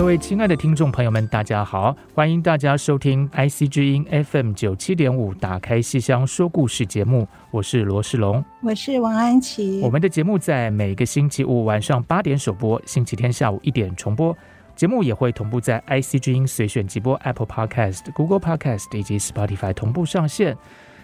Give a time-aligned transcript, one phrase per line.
[0.00, 1.94] 各位亲爱的听众朋友们，大家好！
[2.14, 7.28] 欢迎大家收听 IC 之音 FM 九七点五，打开戏箱说故事节目。
[7.50, 9.78] 我是罗世龙，我是王安琪。
[9.82, 14.34] 我们的节目在每个星期五晚上八点首播，星期天下午一点重播。
[14.74, 20.56] 节目也会同步在 IC 之音随选即播 Apple Podcast、Google Podcast 以及 Spotify 同步上线。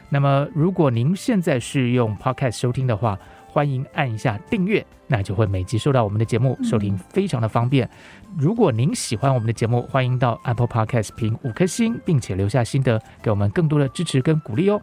[0.09, 3.19] 那么，如果您现在是用 Podcast 收听的话，
[3.57, 7.89] 欢迎按一下订阅，那就会每集收到我们的节目，收听非常的方便。
[8.37, 14.79] 如果您喜欢我们的节目，欢迎到 Apple Podcast 评五颗星，并且留下心得，给我们更多的支持跟鼓励哦。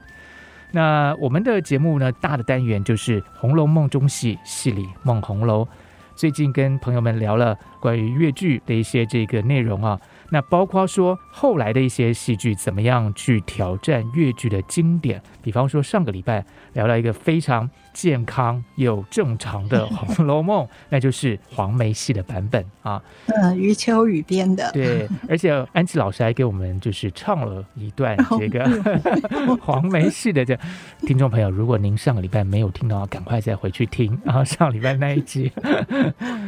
[0.71, 5.67] 那我们的节目呢，大的单元就是《红楼梦》中戏，戏里梦红楼。
[6.15, 9.99] 最近跟朋友们聊了关于粤剧的一些这个内容啊。
[10.33, 22.99] 那包括说后来的一些戏剧怎么样去挑战越剧的经典，比方说上个礼拜聊到一个非常健康又正常的《红楼梦》， 那就是黄梅戏的版本啊。
[23.27, 24.71] 嗯，余秋雨编的。
[24.71, 28.67] 对，而且安琪老师还给我们就是唱了一段这个
[29.61, 30.57] 黄梅戏的这
[31.01, 35.51] 听众朋友，如果您上个礼拜没有听到，赶快再回去听啊， 上礼拜那一集。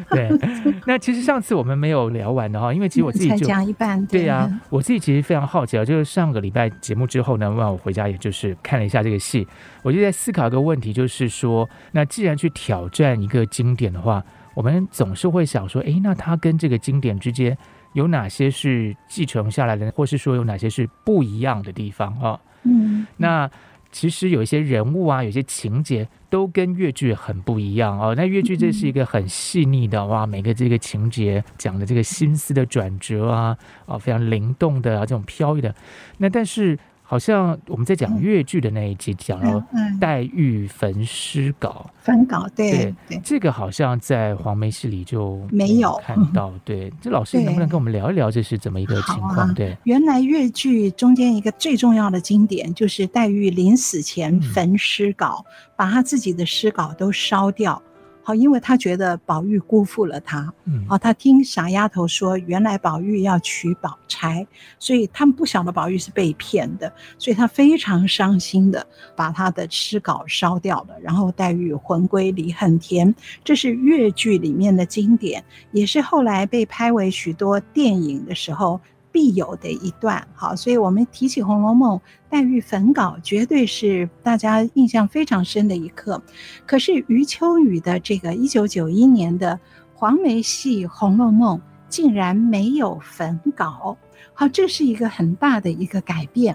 [0.10, 0.28] 对，
[0.88, 3.46] 那其实上次我们没有聊完的哈，因为其实我自己就。
[4.10, 9.48] 对呀、啊，我自己其实非常好奇啊，就是上个礼拜节目之后呢，让我回家也就是看了一下这个戏，
[9.84, 14.24] 我就在思考一个问题，就是说，那既然去挑战一个经典的话，
[14.54, 17.58] 我们总是会想说，哎，那它跟这个经典之间
[17.94, 22.40] 有哪些是继承下来的，或是说有哪些是不一样的地方啊？
[22.64, 23.50] 嗯，那。
[23.96, 28.14] 其实有一些人物啊，有些情节都跟越剧很不一样哦。
[28.14, 35.74] 那越剧这是一个很细腻的哇，每个这个情节讲的这个心思的转折啊，啊，非常灵动的啊，这种飘逸的。
[36.18, 36.78] 那但是。
[37.08, 39.64] 好像我们在讲粤剧的那一集讲了
[40.02, 46.02] 黛玉焚诗稿，焚稿对对，对，这个好像在黄梅戏里就没有。
[46.04, 46.52] 看到。
[46.66, 49.54] 对，这老师能不能跟我们聊一聊这是怎么一个情况？
[49.54, 57.80] 对，啊、原来粤剧中间一个最重要的经典就是黛玉临死前焚诗稿，嗯、把她自己的诗稿都烧掉。
[58.28, 64.48] 好，因为他觉得宝玉辜负了他，嗯，哦，他听傻丫头说，原来宝玉要娶宝钗，
[64.80, 68.84] 所以他们不晓得宝玉是被骗的，所以他非常伤心的
[69.16, 73.14] 把他的诗稿烧掉了，然后黛玉魂归离恨天，
[73.44, 78.82] 这是越剧里面的经典，也是后来被拍为许多电影的时候。
[79.16, 81.98] 必有的一段，好，所以我们提起《红楼梦》，
[82.30, 86.22] 黛玉焚稿绝对是大家印象非常深的一刻。
[86.66, 89.58] 可是余秋雨的这个一九九一年的
[89.94, 93.98] 黄梅戏《红楼梦》竟然没有焚稿，
[94.34, 96.54] 好，这是一个很大的一个改变。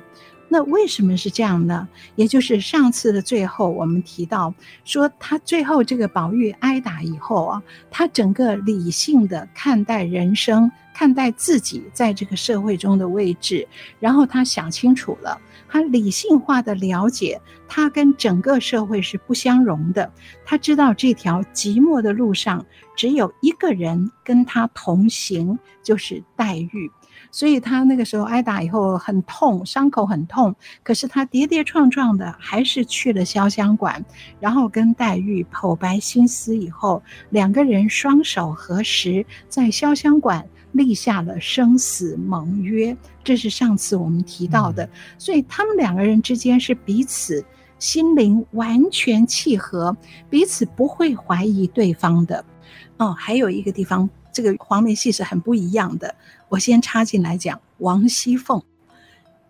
[0.52, 1.88] 那为什么是这样呢？
[2.16, 4.52] 也就是上次的最后，我们提到
[4.84, 13.66] 说，他最后这个宝玉挨打以后啊，他整个理性的看待人生，看待自己在这个社会中的位置，
[13.98, 20.12] 然后他想清楚了，他理性化的了解，他跟整个社会是不相容的，
[20.44, 22.62] 他知道这条寂寞的路上
[22.94, 26.90] 只有一个人跟他同行，就是黛玉。
[27.30, 34.04] 所以他那个时候挨打以后很痛，伤口很痛，可是他跌跌撞撞的还是去了潇湘馆，
[34.38, 42.96] 然后跟黛玉剖白心思以后，两个人双手合十，在潇湘馆立下了生死盟约。
[43.22, 44.88] 这是上次我们提到的，
[45.18, 47.44] 所以他们两个人之间是彼此
[47.78, 49.96] 心灵完全契合，
[50.28, 52.44] 彼此不会怀疑对方的。
[52.98, 54.08] 哦，还有一个地方。
[54.32, 56.14] 这个黄梅戏是很不一样的。
[56.48, 58.62] 我先插进来讲王熙凤。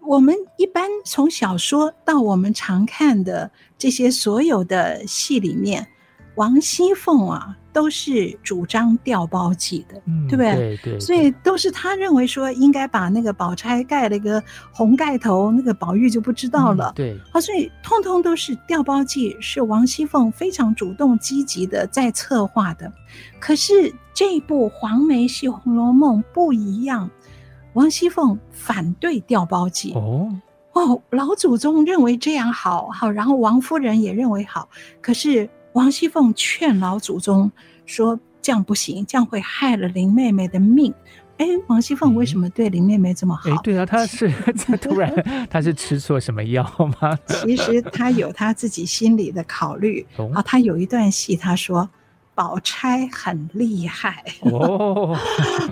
[0.01, 5.87] 我们一般从小说到我们常看的这些所有的戏里面，
[6.35, 7.57] 王熙凤啊。
[7.73, 10.55] 都是主张调包计的，嗯、对不对？
[10.55, 10.99] 对对，对。
[10.99, 14.43] 所以都是他认为说应该把那个宝钗盖了一个
[14.73, 16.89] 红盖头，那个宝玉就不知道了。
[16.89, 17.19] 嗯、对。
[17.31, 22.93] 啊，所以通通都是调包计，是王熙凤非常主动积极的在策划的。
[23.39, 27.09] 可是这一部黄梅戏《红楼梦》不一样，
[27.75, 29.93] 王熙凤反对调包计。
[29.93, 30.29] 哦
[30.73, 34.69] 哦，老祖宗认为这样好，好，然后王夫人也认为好，
[35.01, 35.49] 可是。
[35.75, 37.51] 王熙凤劝老祖宗
[37.87, 40.93] 说：“这样不行，这样会害了林妹妹的命。”
[41.39, 43.49] 哎，王熙凤为什么对林妹妹这么好？
[43.51, 44.31] 哎，对啊，她是
[44.81, 45.13] 突然
[45.49, 46.63] 她是吃错什么药
[47.01, 47.19] 吗？
[47.27, 50.07] 其实她有她自己心里的考虑。
[50.19, 51.89] 哦，啊，她有一段戏，她说。
[52.33, 55.15] 宝钗很厉害哦，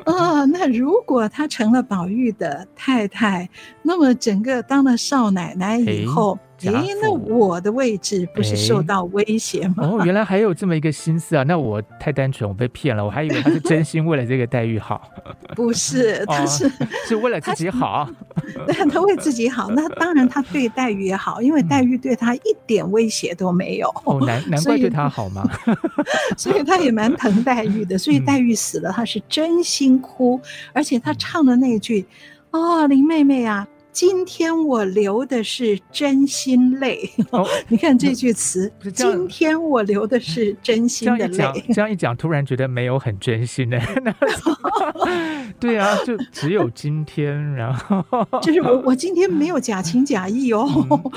[0.05, 3.49] 哦，那如果她成了宝玉的太太，
[3.89, 6.39] 那么整个当了少奶奶以后。
[6.67, 9.75] 哎，那我的位置不是受到威胁吗？
[9.79, 11.45] 哦，原来还有这么一个心思啊！
[11.45, 15.09] 那我太单纯，我被骗了，我还以为他是真心为了这个黛玉好。
[15.55, 16.71] 不是， 他是、哦、
[17.07, 18.11] 是为了自己好。
[18.67, 19.71] 对， 他为自己好。
[19.71, 23.89] 那当然，他对黛玉也好，因为黛玉对他一点威胁都没有。
[24.05, 25.49] 哦，难难怪对他好吗？
[26.37, 27.97] 所以，所以他也蛮疼黛玉的。
[27.97, 30.41] 所以黛玉死了，他是真心哭，
[30.73, 32.05] 而且他唱的那句
[32.51, 33.65] ：“哦，林妹妹啊。”
[33.99, 38.73] 今天我流的是真心泪，哦、 你看这句词。
[38.95, 41.35] 今天我流的是真心的泪。
[41.35, 43.77] 这样一讲，这样一讲，突然觉得没有很真心呢。
[45.59, 50.69] 对啊，就只有今天，然后就是我，我今天没有假情假意哦，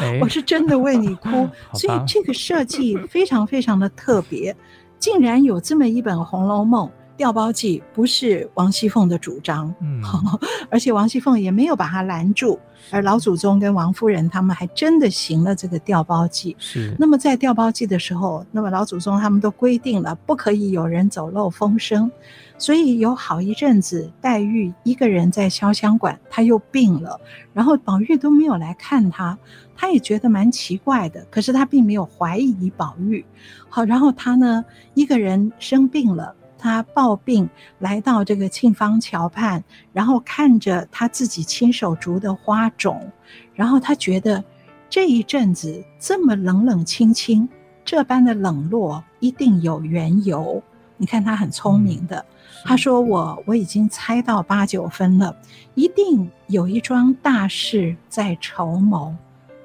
[0.01, 1.47] 嗯、我是真的为你哭。
[1.75, 4.55] 所以这个设计非常非常的特别，
[4.97, 6.87] 竟然有这么一本《红楼梦》。
[7.17, 10.01] 调包计不是王熙凤的主张，嗯，
[10.71, 12.59] 而且王熙凤也没有把他拦住，
[12.89, 16.55] 而老祖宗跟王夫人他们还真的行了这个调包计。
[16.57, 22.09] 是，那么在调包计的时候，那么老祖宗他们都规定了，不可以有人走漏风声，
[22.57, 27.19] 所以有好一阵子，黛玉一个人在潇湘馆，她又病了，
[27.53, 29.37] 然后宝玉都没有来看她，
[29.75, 33.23] 她也觉得蛮奇怪的，可是她并没有怀疑宝玉。
[33.69, 34.65] 好，然后她呢，
[34.95, 36.35] 一个人生病了。
[36.61, 37.49] 他抱病
[37.79, 43.11] 来到这个沁芳桥畔，然后看着他自己亲手筑的花种，
[43.55, 44.43] 然后他觉得
[44.87, 47.49] 这一阵子这么冷冷清清，
[47.83, 50.61] 这般的冷落一定有缘由。
[50.97, 52.23] 你看他很聪明的，
[52.63, 55.35] 他说我我已经猜到八九分了，
[55.73, 59.15] 一定有一桩大事在筹谋，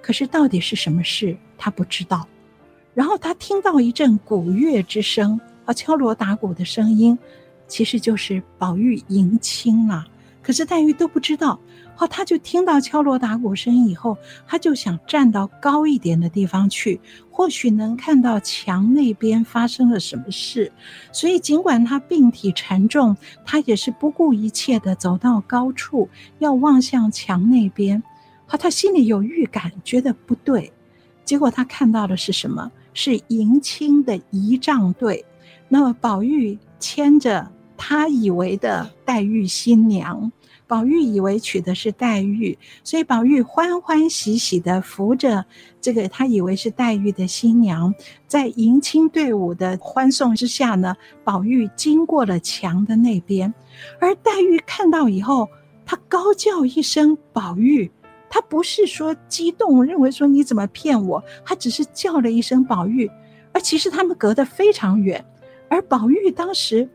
[0.01, 2.27] 可是到底是什么事，他不知道。
[2.95, 5.39] 然后他听到一阵鼓乐之声。
[5.67, 7.19] 啊，敲锣打鼓的声音，
[7.69, 10.07] 其实就是宝玉迎亲啊。
[10.43, 11.61] 可是黛玉都不知道。
[11.99, 20.71] 好，他就听到敲锣打鼓声音以后，他就想站到高一点的地方去，或许能看到墙那边发生了什么事。
[21.11, 23.17] 所以，尽管他病体沉重，
[23.47, 26.07] 他也是不顾一切的走到高处，
[26.39, 28.03] 要望向墙那边。
[28.47, 30.71] 好，他心里有预感，觉得不对。
[31.25, 32.71] 结果他看到的是什么？
[32.93, 35.25] 是迎亲的仪仗队。
[35.69, 40.31] 那么宝玉牵着他以为的黛玉新娘，
[40.67, 45.45] 宝玉以为娶的是黛玉，所以宝玉欢欢喜喜地扶着
[45.81, 47.93] 这个他以为是黛玉的新娘，
[48.27, 53.53] 在迎亲队伍的欢送之下呢，宝玉经过了墙的那边，
[54.01, 55.49] 而黛玉看到以后，
[55.85, 57.91] 她高叫一声“宝玉”，
[58.31, 63.11] 她不是说激动，认为说你怎么骗我，她只是叫了一声“宝玉”，
[63.53, 65.25] 而其实他们隔得非常远。
[65.69, 66.89] 而宝玉当时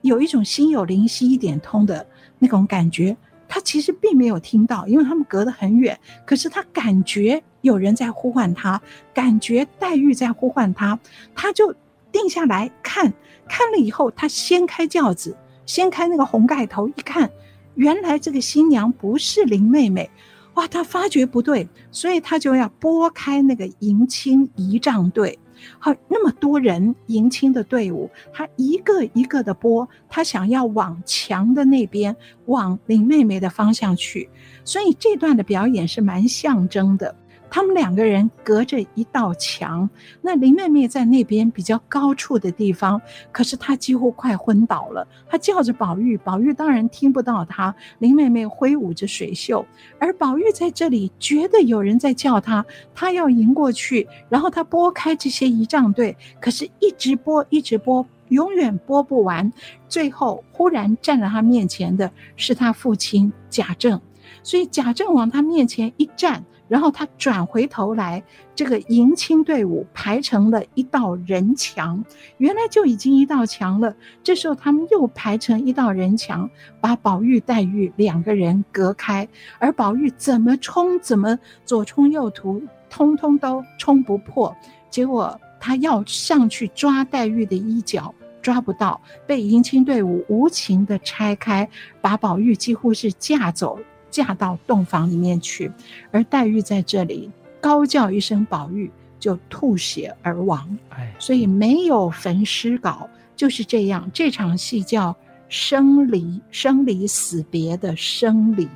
[0.00, 2.06] 有一种心有灵犀一点通的
[2.38, 3.16] 那种感觉，
[3.48, 5.98] 他其实并没有听到，因为他们隔得很远。
[6.24, 8.80] 可是他感觉有人在呼唤他，
[9.14, 10.98] 感觉黛玉在呼唤他，
[11.34, 11.74] 他就
[12.10, 13.12] 定下来看，
[13.48, 17.30] 看了以后，他掀开轿子，掀开那个红盖头，一看，
[17.74, 20.10] 原来这个新娘不是林妹妹，
[20.54, 20.66] 哇！
[20.66, 25.38] 他发觉不对，所以他就要拨开那个迎亲仪仗队。
[25.78, 32.14] 好，那么多人迎亲的队伍，他一个一个的拨，他想要往墙的那边，
[32.46, 34.28] 往林妹妹的方向去，
[34.64, 37.14] 所以这段的表演是蛮象征的。
[37.54, 39.88] 他们两个人隔着一道墙，
[40.22, 42.98] 那林妹妹在那边比较高处的地方，
[43.30, 45.06] 可是她几乎快昏倒了。
[45.28, 47.74] 她叫着宝玉，宝玉当然听不到她。
[47.98, 49.66] 林妹妹挥舞着水袖，
[49.98, 59.52] 而宝玉在这里觉得有人在叫他，他要迎过去，然后他拨开这些仪仗队，可是一直拨，一直拨，永远拨不完。
[59.90, 64.00] 最后忽然站在他面前的是他父亲贾政，
[64.42, 66.42] 所以贾政往他面前一站。
[66.72, 68.22] 然后他转回头来，
[68.54, 72.02] 这个迎亲队伍排成了一道人墙，
[72.38, 73.94] 原来就已经一道墙了。
[74.24, 76.48] 这时候他们又排成一道人墙，
[76.80, 84.56] 把宝玉、黛玉两个人隔开，而宝玉怎么冲，怎么左冲右突，通通都冲不破。
[84.88, 91.68] 结果他要上去抓黛玉的衣角，抓不到，被迎亲队伍无情地拆开，
[92.00, 93.78] 把宝玉几乎是架走。
[94.12, 95.72] 嫁到洞房里面去，
[96.12, 97.28] 而黛玉在这里
[97.60, 98.88] 高叫一声“宝玉”，
[99.18, 100.78] 就吐血而亡。
[100.90, 104.08] 哎，所以没有焚尸稿，就是这样。
[104.12, 105.16] 这场戏叫
[105.48, 108.68] 生离，生离死别的生离。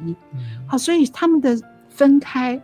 [0.66, 2.61] 好，所以他们的分开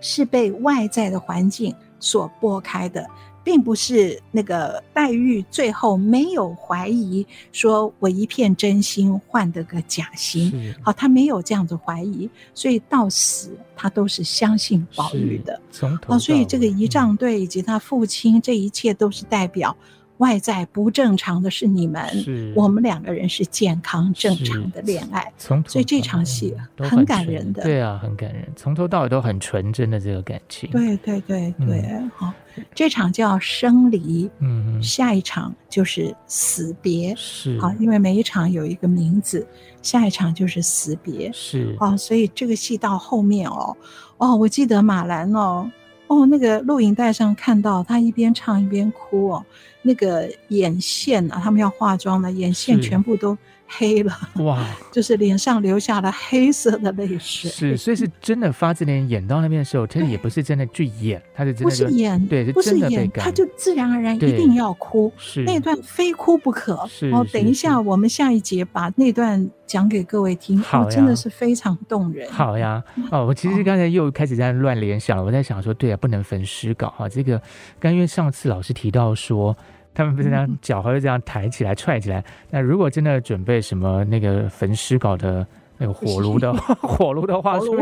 [0.00, 3.06] 是被外在的环境所拨开的。
[3.44, 15.60] 并不是那个黛玉最后没有怀疑，说我一片真心换得个假心，好，她没有这样子怀疑，所以到死她都是相信宝玉的。
[16.06, 19.76] 哦，所以这个仪仗队以及他父亲，这一切都是代表。
[20.18, 32.32] 外在不正常的是你们，我们两个人是健康正常的恋爱，从所以这场戏很感人的，对啊，很感人，从头到尾都很纯真的这个感情，对对对对，好，
[32.74, 37.58] 这场叫生离，嗯，下一场就是死别，是。
[37.58, 39.44] 好，因为每一场有一个名字，
[39.82, 41.76] 下一场就是死别，是。
[41.80, 43.76] 啊，所以这个戏到后面哦，
[44.18, 45.68] 哦，我记得马兰哦，
[46.14, 49.44] 哦，那个录影带上看到他一边唱一边哭哦。
[49.82, 54.64] 那个眼线啊，他们要化妆的眼线全部都黑了，哇！
[54.92, 57.50] 就是脸上流下了黑色的泪水。
[57.50, 66.86] 是，所以是真的发自脸演到那边的时候，他也不是真的去演，他是真的不是演，对，不是演，他就自然而然一定要哭，是那段非哭不可。
[66.88, 72.30] 是，哦，等一下，我们下一节把那段讲给各位听，好，真的是非常动人。
[72.30, 77.40] 好呀，哦，我其实刚才又开始在乱联想了，我在想说，对啊，不能焚诗稿哈，这个
[77.80, 79.56] 刚因为上次老师提到说。
[79.94, 82.22] 他们不是这样脚会这样抬起来踹起来。
[82.50, 85.46] 那如果真的准备什么那个焚尸稿的
[85.78, 87.76] 那个火炉的 火炉的话，说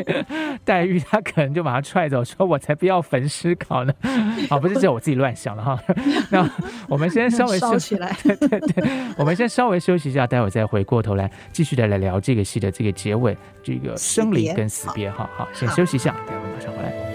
[0.64, 3.92] 黛玉她可能就把他踹走，说我才不要焚尸稿呢。
[4.49, 5.78] 啊，不是只有我自己乱想了哈。
[6.31, 6.49] 那
[6.88, 15.11] 我们先稍微休息来，对对对，我们先稍微休息一下，待会再回过头来继续的来聊这个戏的这个结尾，这个生离跟死别。
[15.11, 17.12] 好好，先休息一下，待会马上回来。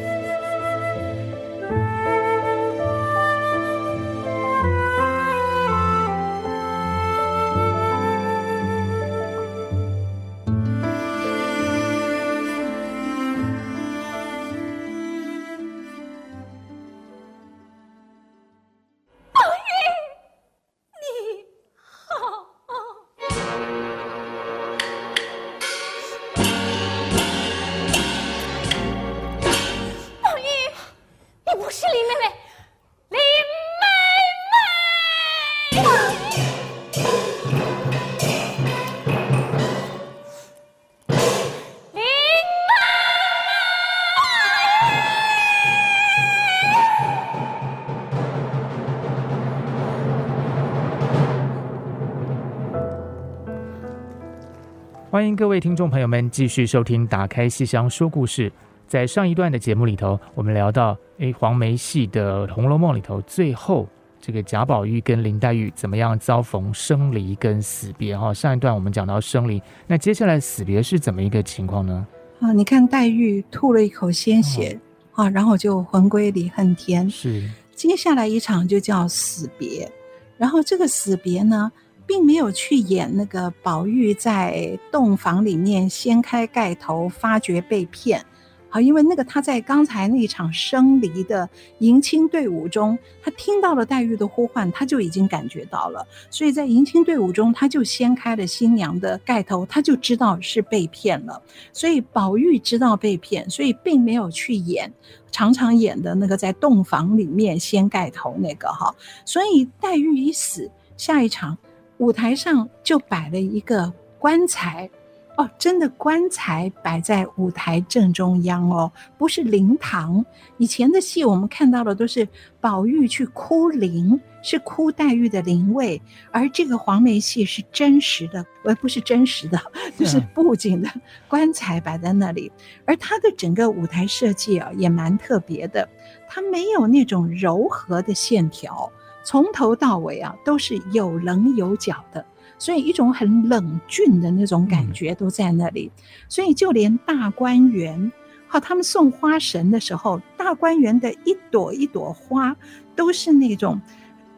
[55.17, 58.51] 欢迎各位听众朋友们继续收听《打开戏箱说故事》。
[58.87, 63.89] 在上一段的节目里头，我们聊到，诶，黄梅戏的《红楼梦》里头，最后
[64.21, 68.15] 这个贾宝玉跟林黛玉怎么样遭逢生离跟死别？
[68.15, 72.05] 哈，上一段我们讲到生离，那接下来死别是怎么一个情况呢？
[72.39, 74.79] 啊，你看黛玉吐了一口鲜血，
[75.15, 77.09] 哦、啊，然后就魂归离恨天。
[77.09, 79.91] 是，接下来一场就叫死别，
[80.37, 81.71] 然后这个死别呢？
[82.07, 88.25] 并没有去演那个宝玉在洞房里面掀开盖头，发觉被骗。
[88.69, 91.49] 好，因为那个他在刚才那一场生离的
[91.79, 96.05] 迎亲队伍中，他听到了黛玉的呼唤，他就已经感觉到了。
[96.29, 101.41] 所以在迎亲队伍中，他就掀开了新娘的盖头，他就知道是被骗了。
[101.71, 104.91] 所以宝玉知道被骗，所以并没有去演
[105.31, 108.93] 常常演的那个在洞房里面掀盖头那个哈。
[109.23, 111.57] 所以黛玉一死，下一场。
[111.97, 114.89] 舞台上就摆了一个棺材，
[115.35, 120.25] 哦，真的棺材摆在舞台正中央哦，不是灵堂。
[120.57, 122.27] 以前的戏我们看到的都是
[122.59, 126.01] 宝玉去哭灵，是哭黛玉的灵位，
[126.31, 129.59] 而这个黄梅戏是真实的，而不是真实的，
[129.97, 130.89] 就是布景的
[131.27, 132.51] 棺材摆在那里。
[132.85, 135.87] 而它的整个舞台设计啊，也蛮特别的，
[136.27, 138.91] 它没有那种柔和的线条。
[139.27, 142.25] 从头到尾啊，都是有棱有角的，
[142.57, 145.91] 所以一种很冷峻的那种感觉都在那里。
[146.29, 148.09] 所以就连大观园
[148.47, 152.55] 好，他们送花神的时候，大观园的一朵一朵花
[152.95, 153.81] 都是那种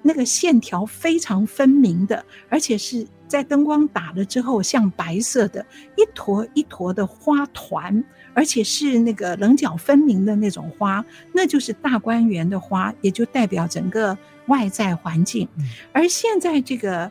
[0.01, 5.63] 那个线条非常分明的，而且是在灯光打了之后像白色的
[5.95, 8.03] 一坨一坨的花团，
[8.33, 14.17] 而且是那个棱角分明的那种花，那就是大观园的花，也就代表整个
[14.49, 15.47] 外在环境。
[15.93, 17.09] 而现在这个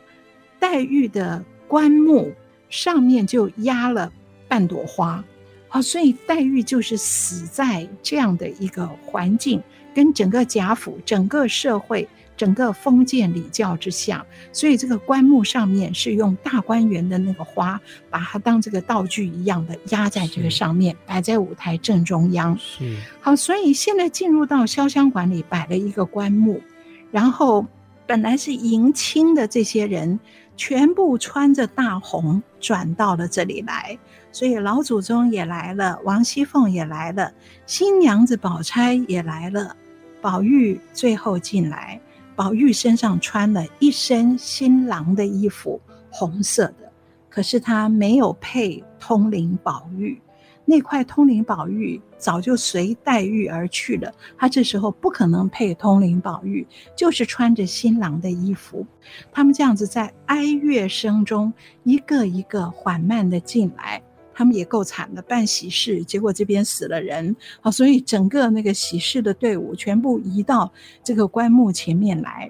[0.60, 2.30] 黛玉的棺木
[2.68, 4.12] 上面就压了
[4.46, 5.24] 半朵花。
[5.70, 9.62] 好，所以黛玉就是死在这样的一个环境，
[9.94, 17.78] 跟整个贾府、整个社会、整个封建礼教之下，所以这个棺木上面是用大观园的那个花，
[18.08, 22.56] 把它当这个道具一样的压在这个上面，摆在舞台正中央。
[22.58, 22.96] 是。
[23.20, 26.62] 好，所以现在进入到潇湘馆里摆了一个棺木，
[27.10, 27.66] 然后
[28.06, 30.18] 本来是迎亲的这些人，
[30.56, 33.98] 全部穿着大红转到了这里来。
[34.30, 37.32] 所以老祖宗也来了，王熙凤也来了，
[37.66, 39.74] 新娘子宝钗也来了，
[40.20, 42.00] 宝玉最后进来。
[42.36, 46.92] 宝玉身上穿了一身新郎的衣服，红色的，
[47.28, 50.20] 可是他没有配通灵宝玉，
[50.64, 54.12] 那块通灵宝玉早就随黛玉而去了。
[54.36, 58.86] 他这时候不可能配通灵宝玉，就是穿着新郎的衣服。
[59.32, 61.52] 他们这样子在哀乐声中，
[61.84, 64.02] 一个一个缓慢的进来。
[64.34, 70.72] 他们也够惨的，办喜事，结果这边死了人，好，所以整个那个喜事的队伍全部移到
[71.02, 72.48] 这个棺木前面来，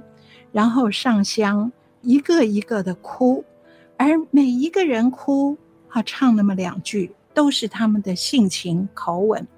[0.53, 1.73] 然后上香，
[2.03, 3.43] 一个一个的哭，
[3.97, 5.57] 而每一个人哭，
[5.89, 9.49] 啊，唱那么两句，都是他们的性情口吻。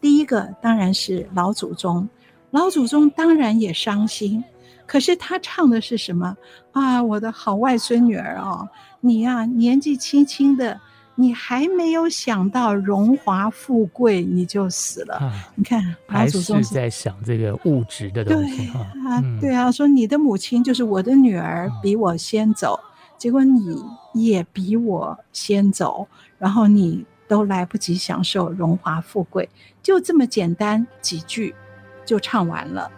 [0.00, 2.08] 第一个当然是老祖宗，
[2.50, 4.42] 老祖宗当然也伤心，
[4.86, 6.36] 可是他唱的是什么
[6.72, 7.02] 啊？
[7.02, 8.68] 我的好外孙女儿哦，
[9.00, 10.80] 你呀，年纪轻轻的。
[11.16, 15.16] 你还没有想到荣华富贵，你就死了。
[15.16, 18.56] 啊、你看，老祖宗是在想这个物质的东西。
[18.56, 22.88] 对啊，嗯、对啊，说你的母亲就是我的女儿，比我先走，嗯、
[23.18, 29.48] 结果你也比我先走，然后你都来不及享受荣华富贵，
[29.84, 31.54] 就这么简单几句
[32.04, 32.90] 就唱完了。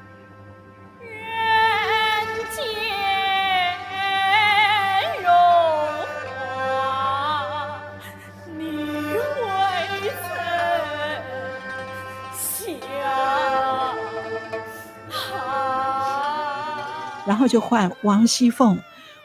[17.27, 18.79] 然后就换王熙凤，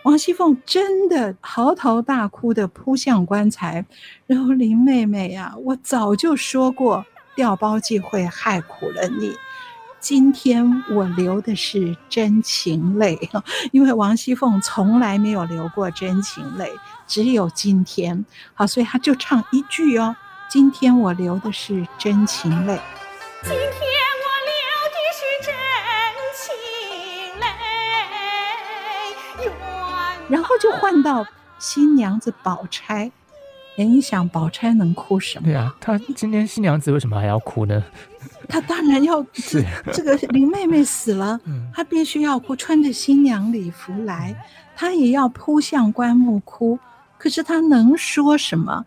[0.04, 3.86] 王熙凤真的嚎啕大哭的扑向棺材，
[4.26, 7.06] 然后林妹妹呀、我早就说过
[7.36, 9.34] 调包计会害苦了你，
[10.00, 13.20] 今天我流的是真情泪，
[13.74, 16.72] 因为王熙凤从来没有流过真情泪，
[17.06, 20.16] 只有今天，好，所以她就唱一句哦，
[20.50, 22.80] 今天我流的是真情泪。
[23.44, 23.87] 今天。
[30.30, 31.26] 然后就换到
[31.60, 33.12] 新娘子宝钗，
[33.78, 35.46] 哎，你想宝钗能哭什么？
[35.46, 37.84] 对啊，她今天新娘子为什么还要哭呢？
[38.50, 41.40] 她当然要，是这个林妹妹死了，
[41.74, 44.36] 她必须要哭，穿着新娘礼服来，
[44.76, 46.78] 她也要扑向棺木哭。
[47.18, 48.86] 可是她能说什么？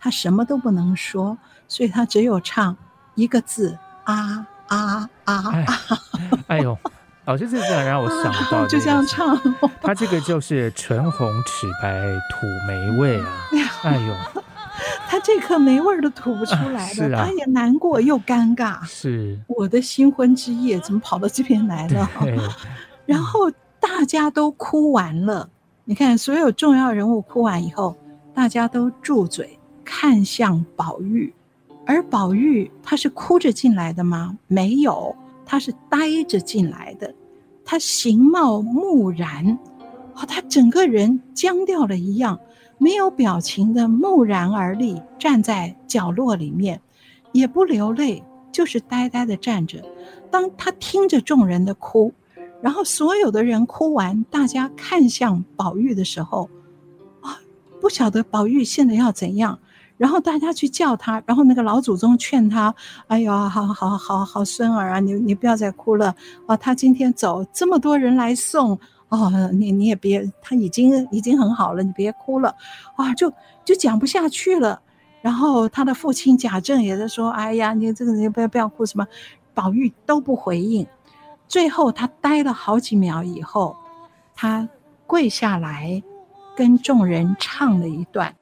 [0.00, 1.36] 她什么都不能说，
[1.68, 2.76] 所以她只有唱
[3.14, 5.76] 一个字：啊啊啊啊！
[6.48, 6.76] 哎呦。
[7.28, 9.38] 哦，就这样让我想到， 就这样唱。
[9.82, 13.28] 他这个就是唇红齿白吐霉味啊！
[13.84, 14.42] 哎呦，
[15.06, 18.82] 他这颗霉味都吐不出来了，他也难过又尴尬。
[18.86, 22.08] 是，我的新婚之夜怎么跑到这边来了？
[23.04, 25.50] 然后大家都哭完了，
[25.84, 27.94] 你看，所有重要人物哭完以后，
[28.32, 31.34] 大家都住嘴看向宝玉，
[31.84, 34.38] 而宝玉他是哭着进来的吗？
[34.46, 35.14] 没有。
[35.50, 37.10] 他是呆着进来的，
[37.70, 39.58] 他形貌木然，
[40.14, 42.40] 哦，他整个人僵掉了一样，
[42.78, 46.80] 没有表情的木然而立，站在角落里面，
[47.30, 49.84] 也不流泪，就是呆呆的站着。
[50.30, 52.10] 当他听着众人的哭，
[52.62, 56.48] 然后所有的人哭完，大家看向宝玉的时候，
[57.20, 57.38] 啊，
[57.82, 59.58] 不晓得宝玉现在要怎样。
[59.98, 62.74] 然后大家去叫他，然后那个老祖宗劝他
[63.08, 66.14] ：“哎呦，好好好好孙儿啊，你你不要再哭了
[66.46, 66.56] 啊！
[66.56, 72.54] 他今天走，这么多人来送哦，你你也别，他已经已经很好了，你别哭了
[72.96, 73.30] 啊！”就
[73.64, 74.80] 就讲不下去了。
[75.20, 79.06] 然后他的父亲贾政也在说：“哎呀，你这个人不要不要哭什么。”
[79.52, 80.86] 宝玉都不回应。
[81.48, 83.76] 最后他呆了好几秒以后，
[84.32, 84.68] 他
[85.08, 86.00] 跪下来
[86.54, 88.32] 跟众人唱了一段。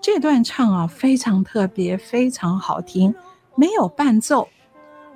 [0.00, 3.14] 这段唱啊，非常特别，非常好听。
[3.54, 4.48] 没有伴奏，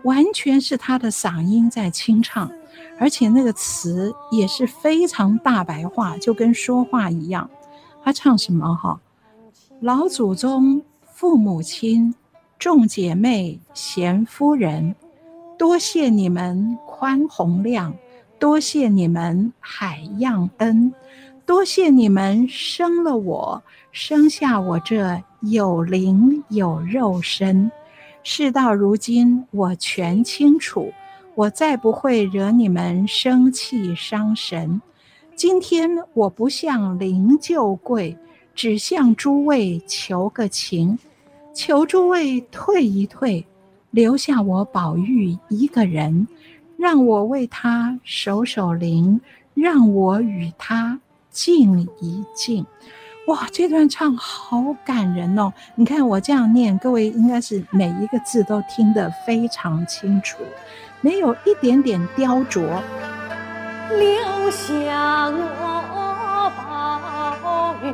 [0.02, 2.50] 完全是他的嗓音在清唱，
[2.98, 7.48] 而且那个词也是非常大白话，就跟说话一样。
[8.04, 8.74] 他唱什么？
[8.74, 9.00] 哈，
[9.80, 12.12] 老祖宗、父母亲、
[12.58, 14.96] 众姐妹、贤夫人，
[15.56, 17.94] 多谢你们宽宏量，
[18.40, 20.92] 多谢你们海样恩，
[21.46, 27.70] 多谢你们生了我，生下我这有灵有肉身。
[28.22, 30.90] 事到如今，我全清楚，
[31.34, 34.80] 我再不会惹你们生气伤神。
[35.36, 38.16] 今天我不向灵就跪，
[38.54, 40.98] 只向诸位求个情，
[41.52, 43.44] 求诸位退一退，
[43.90, 46.26] 留下我宝玉一个人，
[46.78, 49.20] 让我为他守守灵，
[49.52, 50.98] 让我与他
[51.30, 52.64] 静一静。
[53.32, 55.50] 哇，这段唱好感人哦！
[55.74, 60.36] 你看我这样念，各位应该是每一个字都听得非常清楚，
[61.00, 62.60] 没有一点点雕琢。
[63.98, 67.88] 留下我宝玉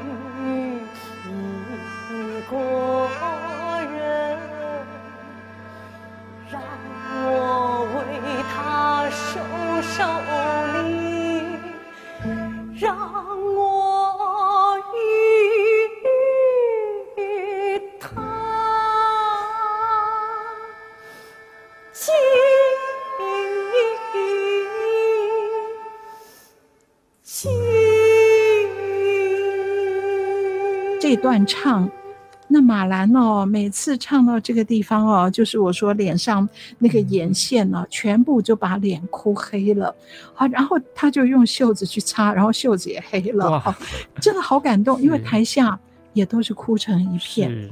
[2.11, 2.59] 一个
[3.97, 4.37] 人，
[6.51, 6.61] 让
[7.23, 7.97] 我为
[8.53, 9.39] 他守
[9.83, 10.03] 守
[31.09, 31.91] 这段唱，
[32.49, 36.47] 那马兰哦，每次唱到这个地方哦，就是我说脸上
[36.79, 39.97] 那个眼线呢、哦，全部就把脸哭黑了。
[40.35, 43.51] 啊，然后他就用袖子去擦，然后袖子也黑了。
[43.51, 43.75] 哇，
[44.21, 45.81] 真的好感动，因为台下
[46.13, 47.71] 也都是哭成一片。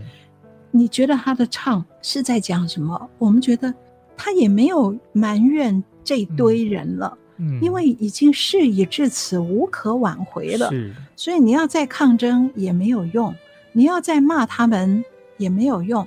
[0.70, 3.10] 你觉得他的唱是在讲什么？
[3.18, 3.74] 我们觉得
[4.16, 7.12] 他也没有埋怨这堆人了。
[7.14, 10.70] 嗯嗯，因为已经事已至此，无可挽回了。
[11.14, 13.34] 所以你要再抗争也没有用，
[13.72, 15.04] 你要再骂他们
[15.36, 16.06] 也没有用。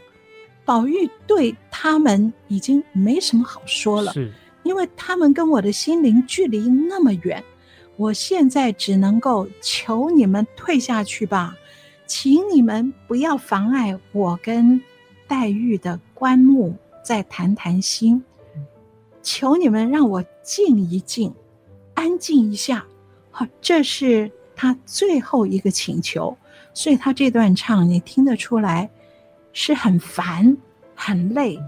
[0.65, 4.31] 宝玉对他们已经没什么好说了，是，
[4.63, 7.43] 因为他们跟我的心灵距离那么远，
[7.95, 11.55] 我现在只能够求你们退下去吧，
[12.05, 14.79] 请你们不要妨碍我跟
[15.27, 18.23] 黛玉的棺木，再谈谈心。
[19.23, 21.31] 求你们让我静一静，
[21.93, 22.83] 安静一下。
[23.29, 26.35] 好，这是他最后一个请求。
[26.73, 28.89] 所以他这段唱，你听得出来，
[29.53, 30.57] 是很烦、
[30.95, 31.59] 很累，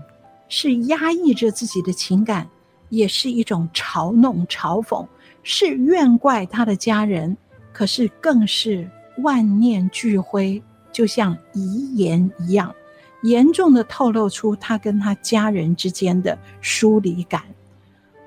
[0.50, 2.50] 是压抑着自己的情感，
[2.90, 5.06] 也是一种嘲弄、嘲讽，
[5.44, 7.38] 是怨怪他的家人，
[7.72, 10.60] 可是更是万念俱灰，
[10.92, 12.74] 就像遗言一样。
[13.22, 17.44] 严重的透露出他跟他家人之间的疏离感，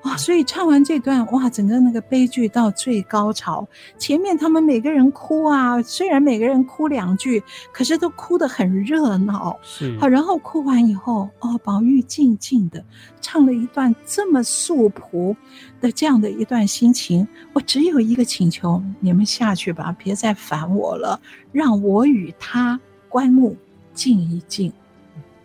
[0.05, 0.15] 哇！
[0.17, 9.59] 所以唱完这段，哇，整个那个悲剧到最高潮，前面他们每个人哭啊，虽然每个人哭两句，可是都哭得很热闹。
[9.63, 12.83] 是，好，然后哭完以后，哦，宝玉静静的
[13.19, 15.35] 唱了一段这么素朴
[15.81, 17.27] 的这样的一段心情。
[17.53, 21.19] 我只有一个请求，你们下去吧，别再烦我了，
[21.51, 23.57] 让我与他棺木
[23.93, 24.71] 静一静。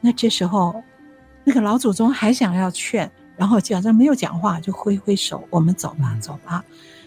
[0.02, 0.82] 那这时候，
[1.44, 3.10] 那个老祖宗还想要劝，
[3.40, 6.62] 然后假装没有讲话，就挥挥手：“我们走吧，走吧。”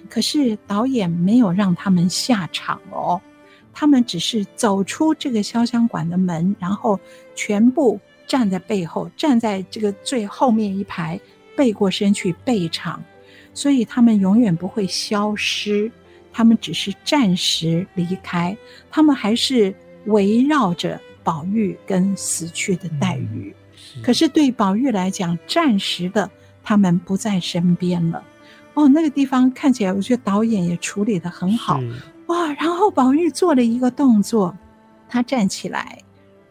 [0.09, 3.21] 可是导演没有让他们下场哦，
[3.71, 6.99] 他们只是走出这个潇湘馆的门，然后
[7.35, 11.19] 全部站在背后，站在这个最后面一排，
[11.55, 12.99] 背过身去备场。
[13.53, 15.91] 所以他们永远不会消失，
[16.31, 18.57] 他们只是暂时离开，
[18.89, 19.71] 他们还是
[20.05, 20.99] 围绕着。
[21.25, 23.55] 宝玉跟死去的黛玉，
[24.01, 26.29] 可是对宝玉来讲，暂时的
[26.63, 28.23] 他们不在身边了。
[28.73, 31.79] 哦，那个地方看起来，我觉得导演也处理的很好。
[32.27, 32.51] 哇！
[32.53, 34.57] 然后宝玉做了一个动作，
[35.07, 35.99] 他站起来。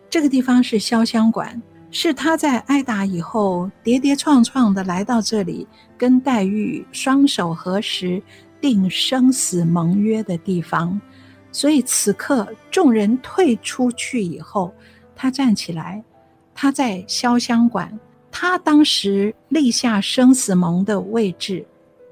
[0.08, 8.22] 这个地方是潇湘馆，是他在挨打以后跌跌撞撞的来到这里，跟黛玉双手合十
[8.60, 11.00] 定生死盟约的地方。
[11.50, 14.72] 所以此刻众人退出去以后，
[15.16, 16.04] 他站起来，
[16.54, 17.98] 他在潇湘馆，
[18.30, 21.64] 他当时立下生死盟的位置，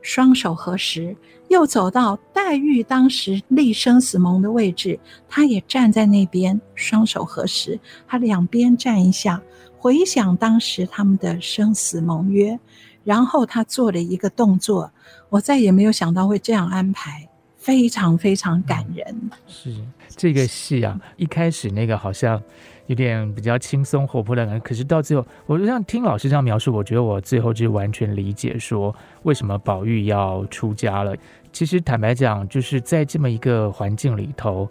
[0.02, 1.16] 双手合十，
[1.48, 4.98] 又走到黛玉当时立生死盟的位置，
[5.28, 9.40] 他也站在那边，双手合十，他两边站一下，
[9.78, 12.58] 回想当时他们的生死盟约，
[13.04, 14.90] 然后他做了一个动作，
[15.28, 17.26] 我再也没有想到会这样安排。
[17.60, 19.30] 非常非常感人。
[19.46, 19.76] 是
[20.16, 22.42] 这个戏啊，一开始那个好像
[22.90, 31.14] 有点比较轻松活泼的感觉，可是到最后，我就像听老师这样描述，我觉得我最后就完全理解说为什么宝玉要出家了。
[31.52, 34.68] 其实坦白讲，就是在这么一个环境里头，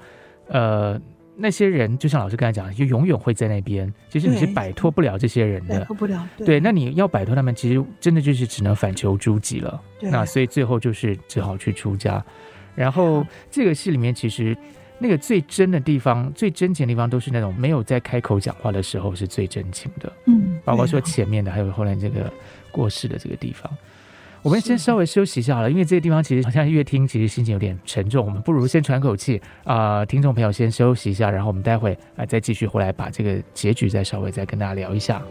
[0.48, 1.00] 呃。
[1.42, 3.90] 那些人就像老师刚才讲的，就永远会在那边。
[4.10, 6.28] 其实你是摆脱不了这些人的，摆脱不了。
[6.36, 9.82] 对，对，那你要摆脱他们，其实真的就是只能反求诸己了。
[10.02, 12.22] 对，那所以最后就是只好去出家。
[12.76, 14.54] 然后这个戏里面，其实
[15.00, 20.12] 那个最真的地方、最真情的地方，都是那种没有在开口讲话的时候是最真情的。
[20.26, 22.32] 嗯，包括说前面的，还有后来这个
[22.72, 23.72] 过世的这个地方。
[24.42, 28.26] 我们先稍微休息一下好了，因为这个地方其实好像越听，其实心情有点沉重。
[28.26, 35.22] 我们不如先喘口气啊、呃，听众朋友先休息一下，然后我们待会啊再继续回来把这个结局再稍微再跟大家聊一下。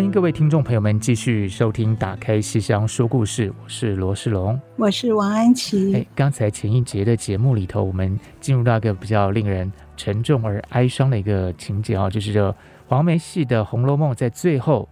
[0.00, 5.94] 欢迎各位听众朋友们继续收听《打开西厢说故事》，我是罗世龙，我是王安琪。
[5.94, 12.56] 哎，刚才前一节的节目里头，我们进入到一个比较令人沉重而哀伤的一个情节啊，就是这
[12.88, 14.88] 黄梅戏的《红楼梦》在最后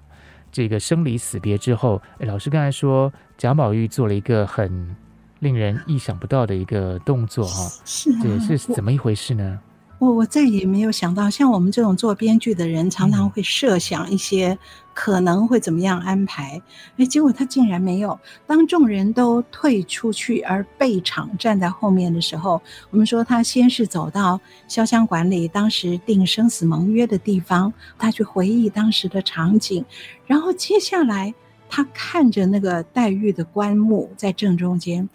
[0.53, 4.95] 这个生离死别之后，哎，老师刚才说贾宝玉做了一个很
[5.39, 9.59] 令人意想不到的一个动作哈，是啊，这是怎么一回事呢？
[9.99, 14.57] 我我再也没有想到，像我们这种做编剧的人，常常会设想一些
[14.95, 16.63] 可能会怎么样安排。
[16.99, 18.17] 哎，结果他竟然没有。
[18.47, 29.85] 当众人都退出去，而备场站在后面的时候，我们说他先是走到潇湘馆里，当时定生死盟约的地方，他去回忆当时的场景，
[30.27, 31.35] 然后接下来
[31.69, 35.09] 他看着那个黛玉的棺木在正中间，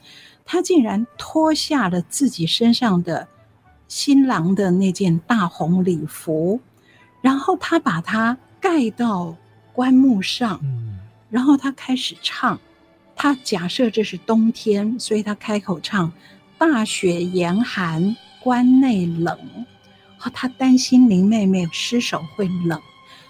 [0.43, 3.29] 他竟然脱下了自己身上的。
[3.87, 6.59] 新郎的那件大红礼服，
[7.21, 9.35] 然后他把它盖到
[9.71, 10.59] 棺木上，
[11.29, 12.59] 然后他开始唱。
[13.15, 16.11] 他假设这是冬天，所以他开口唱
[16.57, 19.37] ：“大雪严寒，关内冷。”
[20.17, 22.81] 啊，他担心林妹妹失手会冷，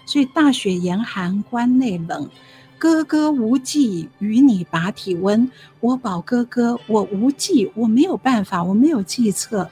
[0.06, 2.30] 所以“大雪严寒，关内冷。”
[2.78, 9.70] 哥哥无计与你把体温，我保哥哥，我无计，我没有办法，我没有计策。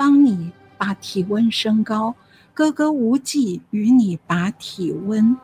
[0.00, 2.14] 帮你把体温升高，
[2.54, 5.36] 哥哥无忌与你把体温。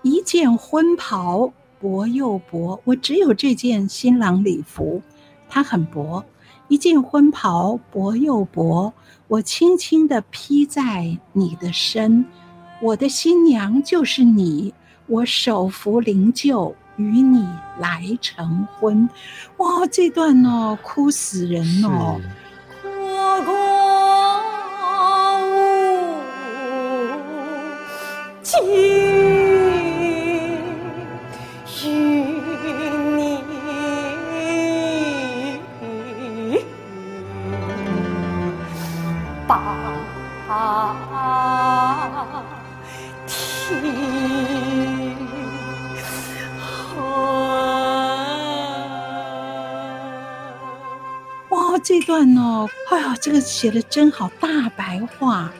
[0.00, 5.02] 一件婚袍薄又薄，我只有这件新郎礼服，
[5.50, 6.24] 它很薄。
[6.68, 8.90] 一件婚袍薄又薄，
[9.28, 12.24] 我轻轻地披在你的身。
[12.80, 14.72] 我的新娘就是你，
[15.08, 17.46] 我手扶灵柩与你
[17.78, 19.06] 来成婚。
[19.58, 22.18] 哇，这段哦，哭死人哦。
[51.48, 55.50] 哇这段哦，哎呀，这个写的真好，大白话。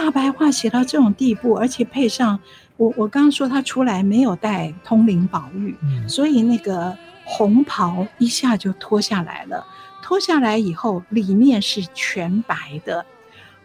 [0.00, 2.40] 大白话写到这种地步，而且配上
[2.78, 9.62] 我我刚刚说他出来没有带通灵宝玉，嗯，所以那个红袍一下就脱下来了。
[10.02, 13.04] 脱下来以后，里面是全白的。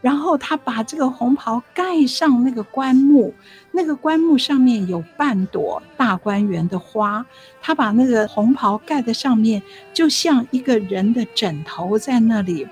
[0.01, 3.33] 然后他把这个红袍盖上那个棺木，
[3.71, 7.25] 那个棺木上面有半朵大观园的花。
[7.61, 12.67] 他把那个红袍盖在上面，就像一个人的枕头在那里。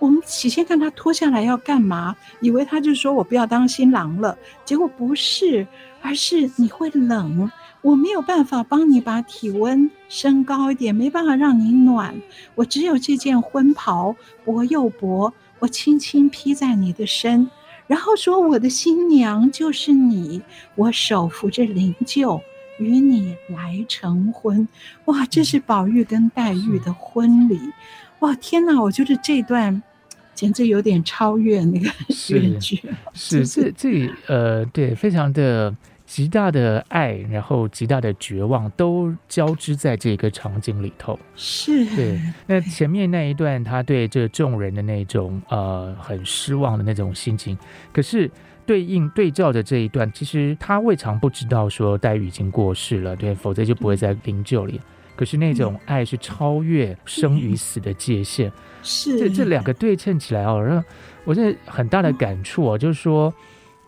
[0.00, 5.66] 我们起先看他脱下来要干嘛，以为他就说我不要当新郎了，结果不是，
[6.00, 7.50] 而是你会冷，
[7.82, 12.14] 我没有办法帮你把体温升高一点，没办法让你暖，
[12.54, 17.50] 我只有这件婚袍薄又薄，我轻轻披在你的身，
[17.86, 20.40] 然后说我的新娘就是你，
[20.76, 22.40] 我手扶着灵柩
[22.78, 24.66] 与你来成婚。
[25.04, 27.60] 哇，这是宝玉跟黛玉的婚礼，
[28.20, 29.82] 哇，天哪，我觉得这段。
[30.40, 31.86] 简直有点超越那个
[32.58, 32.80] 剧，
[33.12, 35.76] 是是这这里呃，对，非常的
[36.06, 41.18] 极大的爱，然后极大的绝望，都交织在这个场景里头。
[41.36, 42.18] 是，对。
[42.46, 47.54] 那前面那一段，他对这众人的那种呃很失望的那种心情，
[47.92, 48.30] 可是
[48.64, 54.80] 对应对照着这一段，其实他未尝不知道说黛玉已经过世了，对，否则就不会在灵柩里。
[55.20, 58.50] 可是那种爱是超越生与死的界限，
[58.82, 60.82] 是这这两个对称起来哦，让
[61.24, 63.30] 我现在很大的感触哦，就是说，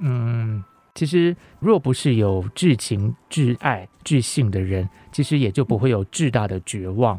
[0.00, 0.62] 嗯。
[0.94, 7.18] 其实，若不是有至情、至爱、至性的人，其实也就不会有至大的绝望。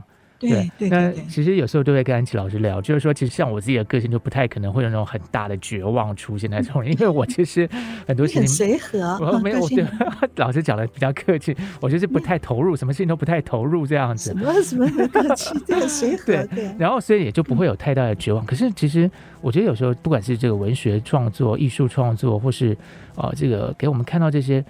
[0.49, 7.67] 对，那其实有时候都会跟安琪老师聊，就是说，其实像我自己的个性，就不太可能会有那种很大的绝望出现在这种，因为我其实
[8.07, 9.85] 很多事情很随和，我没有，我对
[10.35, 14.31] 老师讲的比较客气，我就是不太投入，什么事情都不太投入这样子。
[14.31, 16.75] 什么什么很客气，对，随 和，对，对。
[16.77, 18.45] 然后所以也就不会有太大的绝望。
[18.45, 19.09] 可是其实
[19.41, 22.73] 我觉得有时候，不管是这个文学创作、艺术创作，或是
[23.15, 24.63] 啊、呃，这个给我们看到这些。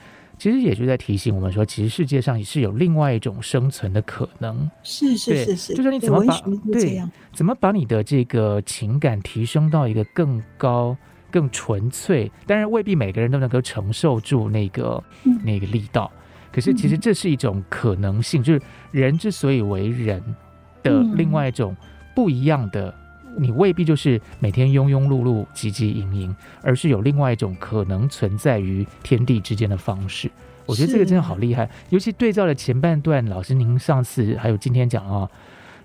[0.44, 4.70] 其实也就在提醒我们说，其实世界上也是有另外一种生存的可能。
[4.84, 6.38] 是是是是，就是你怎么把
[6.70, 7.02] 对
[7.32, 10.98] 怎么把你的这个情感提升到一个更高、
[11.32, 16.12] 更纯粹，当然未必每个人都能够承受住那个、嗯、那个力道。
[16.52, 20.22] 可是其实这是一种可能性，嗯、就是人之所以为人
[20.84, 21.74] 的另外一种
[22.14, 22.94] 不一样的。
[23.38, 30.32] 你未必就是每天庸庸碌碌、汲汲营营，而是有另外一种可能存在于天地之间的方式。
[30.66, 35.30] 我觉得这个真的好厉害，尤其对照了前半段，老师您上次还有今天讲啊。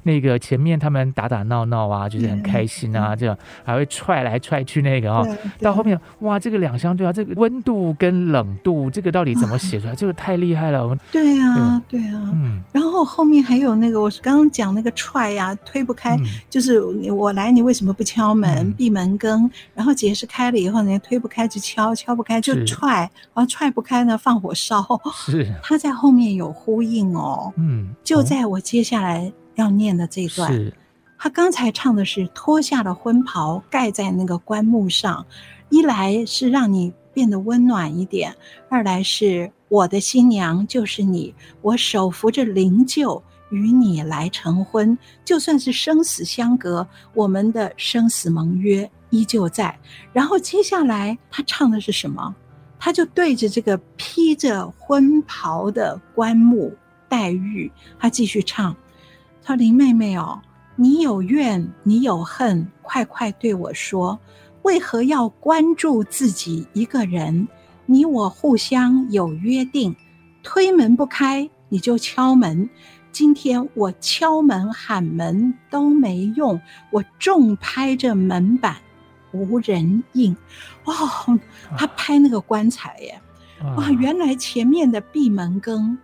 [0.02, 9.94] 那个前面他们打打闹闹啊，就是很开心啊，这样还会踹来踹去那个啊、哦，到后面哇，这个两相对啊，这个温度跟冷度，这个到底怎么写出来？
[9.94, 10.96] 这个太厉害了。
[11.12, 12.62] 对啊，对啊，嗯。
[12.72, 16.80] 然后后面还有那个，我刚刚讲那个踹呀、啊，推不开，嗯、就是
[17.10, 18.72] 我来，你为什么不敲门？
[18.72, 19.50] 闭、嗯、门羹。
[19.74, 23.00] 然后解释开了以后呢，推不开就敲，敲不开就踹，
[23.34, 24.84] 然后踹不开呢，放火烧。
[25.12, 25.52] 是。
[25.62, 27.52] 他在后面有呼应哦。
[27.56, 27.94] 嗯。
[28.04, 29.32] 就在我接下来。
[29.58, 30.72] 要念的这段，是
[31.18, 35.26] 他刚才唱的是脱下了婚袍盖在那个棺木上，
[35.68, 38.32] 一来是让你变得温暖一点，
[38.68, 49.76] 二来是我的新娘就是你，我手扶着灵柩与你来成婚，就算是生死相隔，我们的生死盟约依旧在。
[50.12, 52.32] 然后接下来他唱的是什么？
[52.78, 56.72] 他就对着这个披着婚袍的棺木
[57.08, 57.68] 黛玉，
[57.98, 58.76] 他继续唱。
[59.48, 60.38] 他林妹妹哦，
[60.76, 64.18] 你有怨，你有恨，快快对我说，
[64.60, 67.48] 为何要关注自己一个人？
[67.86, 69.96] 你我互相有约定，
[70.42, 72.68] 推门不开你就敲门。
[73.10, 78.76] 今天我敲门喊门都没用，我重拍着门板
[79.32, 80.36] 无人应。
[80.84, 81.40] 哇、哦，
[81.74, 83.18] 他拍那个棺材耶！
[83.78, 85.96] 哇，原来前面的闭门羹，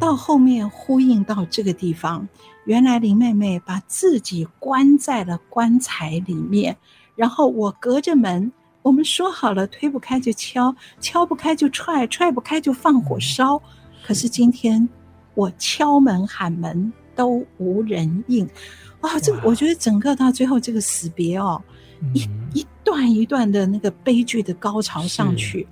[0.00, 2.26] 到后面呼应到这个地方。
[2.66, 6.76] 原来林妹妹把自己关在了棺材里面，
[7.14, 8.52] 然后我隔着门，
[8.82, 13.60] 我们说好了，推不开就敲，敲不开就踹，踹不开就放火烧。
[14.04, 14.88] 可是今天
[15.34, 18.48] 我敲门喊门都无人应，
[19.00, 19.18] 哇！
[19.20, 21.62] 这我觉得整个到最后这个死别哦，
[22.14, 25.66] 一一段一段的那个悲剧的高潮上去。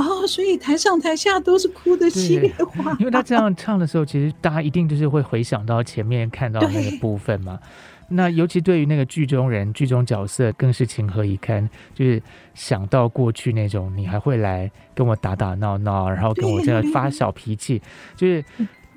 [0.00, 2.96] 哦，所以台上台下都是哭的稀里哗啦。
[2.98, 7.58] 因为他这样唱的时候，其实大家一定就是会回想到前面看到那个部分嘛。
[8.12, 11.70] 那尤其对于那个剧中人、剧中角色，更是情何以堪。
[11.94, 12.20] 就是
[12.54, 17.80] 想到过去那种，你还会来跟我打打闹闹，然后跟我这样发小脾气。
[18.16, 18.44] 就是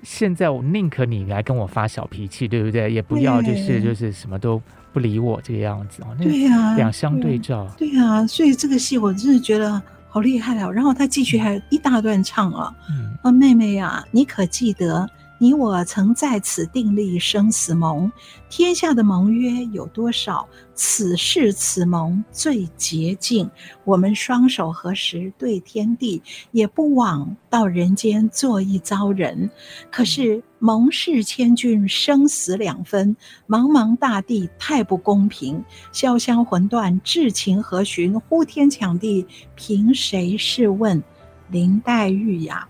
[0.01, 2.91] 现在我宁可你来跟我发小脾气，对不对？
[2.91, 4.59] 也不要就是就是什么都
[4.91, 6.01] 不理我这个样子。
[6.17, 7.67] 对呀，两相对照。
[7.77, 9.79] 对呀，所以这个戏我真的觉得。
[10.13, 10.69] 好厉害哦！
[10.69, 15.09] 然后他继续还有一大段唱啊，嗯，啊，妹妹啊，你可记得？
[15.39, 18.09] 你我曾在此订立生死盟，
[18.47, 20.47] 天下的盟约有多少？
[20.75, 23.49] 此事此盟最洁净。
[23.83, 26.21] 我们双手合十对天地，
[26.51, 29.49] 也不枉到人间做一遭人。
[29.91, 33.17] 可是盟誓千钧，生死两分，
[33.49, 35.61] 茫茫大地太不公平。
[35.91, 38.17] 潇湘魂断，至情何寻？
[38.17, 41.03] 呼天抢地，凭谁试问？
[41.49, 42.65] 林黛玉呀，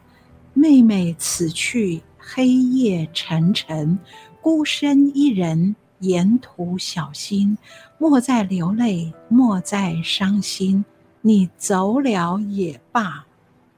[0.56, 2.02] 妹妹此去。
[2.18, 4.00] 黑夜沉沉，
[4.42, 7.56] 孤身一人，沿途小心，
[8.00, 10.84] 莫再流泪，莫再伤心。
[11.22, 13.24] 你走了也罢，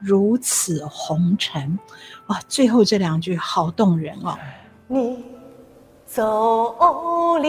[0.06, 1.80] 如此红尘。
[2.28, 4.38] 哇最后这两句好动人哦。
[4.88, 5.26] 你
[6.06, 7.48] 走了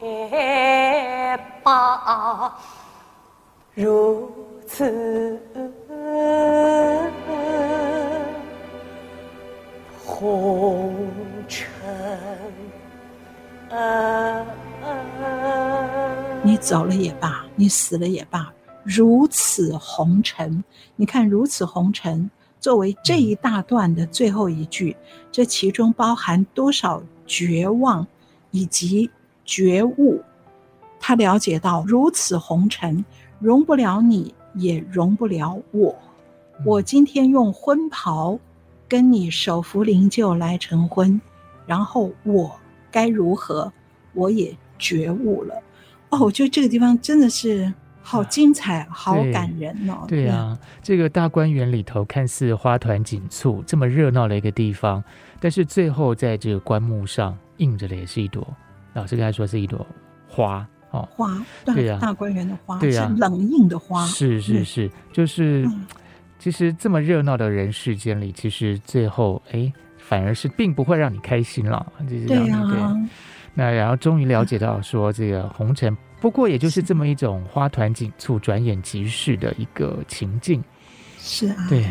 [0.00, 2.56] 也罢
[3.74, 4.30] 如
[4.66, 5.38] 此
[10.02, 10.94] 红
[11.46, 11.70] 尘
[16.42, 18.52] 你走了也罢你死了也罢
[18.84, 20.62] 如此红尘。
[20.96, 22.30] 你看，如此红尘
[22.60, 24.96] 作为这一大段的最后一句，
[25.30, 28.06] 这其中包含多少绝望
[28.50, 29.10] 以及
[29.44, 30.22] 觉悟？
[31.00, 33.04] 他了解到，如此红尘
[33.40, 35.94] 容不了你，也容不了我。
[36.64, 38.38] 我今天用婚袍
[38.88, 41.20] 跟你手扶灵柩来成婚，
[41.66, 42.54] 然后我
[42.90, 43.72] 该如何？
[44.14, 45.54] 我也觉悟了。
[46.10, 47.72] 哦，我觉得这个地方真的是
[48.02, 50.04] 好精彩，好感人哦。
[50.08, 55.02] 对，对啊，这个大观园里头看似花团锦簇，这么热闹的一个地方，
[55.40, 58.46] 但是最后在这个棺木上印着的也是一朵，
[58.92, 59.86] 老师刚才说是一朵
[60.28, 60.66] 花。
[60.90, 65.66] 哦，花对呀，大观园的花对呀，是冷硬的花，是是是，就是
[66.38, 72.36] 其实这么热闹的人世间里，其实最后哎，反而是并不会让你开心了，就是对。
[73.54, 80.62] 那然后终于了解到说，这个红尘不过也就是这么一种花团锦簇、转眼即逝的一个情境，
[81.18, 81.84] 是啊，对。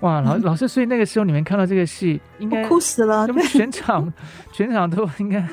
[0.00, 4.12] 哇，老老师，所以那个时候你们看到这个戏，应该哭死了，全场
[4.50, 5.46] 全场都应该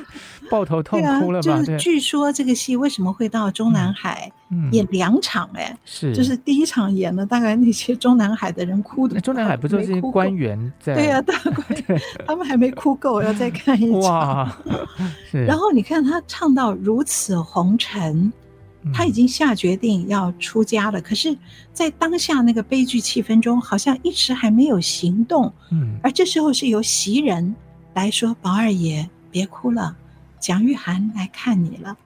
[0.50, 1.58] 抱头痛哭了吧？
[1.58, 4.30] 就是据说这个戏为什么会到中南海
[4.72, 5.48] 演两场？
[5.52, 9.20] 哎，是，就是第一场演了，大概那些中南海的人哭的。
[9.20, 10.94] 中南海不就是官员在？
[10.94, 11.62] 对呀，大官
[12.26, 14.00] 他们还没哭够，要再看一场。
[14.00, 14.56] 哇，
[15.46, 18.32] 然后你看他唱到如此红尘。
[18.94, 21.36] 他已经下决定要出家了，可是，
[21.72, 25.52] 在当下那个悲剧气氛中，好像一直还没有行动。
[25.70, 27.54] 嗯，而这时候是由袭人
[27.94, 29.96] 来说：“宝二爷，别哭了，
[30.38, 31.96] 蒋玉菡来看你了。”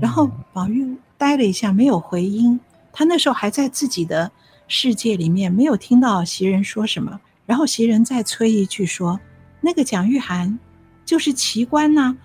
[0.00, 2.58] 然后宝玉呆了一下，没有回音。
[2.92, 4.30] 他那时候还在自己的
[4.68, 7.20] 世界里面，没有听到袭人说什么。
[7.44, 9.20] 然后袭人再催一句说
[9.60, 10.56] ：“那个蒋玉菡，
[11.04, 12.16] 就是奇观呐，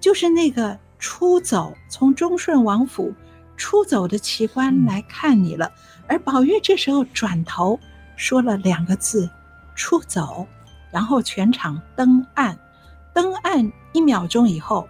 [0.00, 3.14] 就是那个出走从忠顺王府。”
[3.56, 5.72] 出走的奇观来看你了，
[6.06, 7.78] 而宝玉这时候转头
[8.16, 9.28] 说了两个字
[9.74, 10.46] ：“出走”，
[10.92, 12.58] 然后全场灯暗，
[13.12, 14.88] 灯暗一秒钟以后，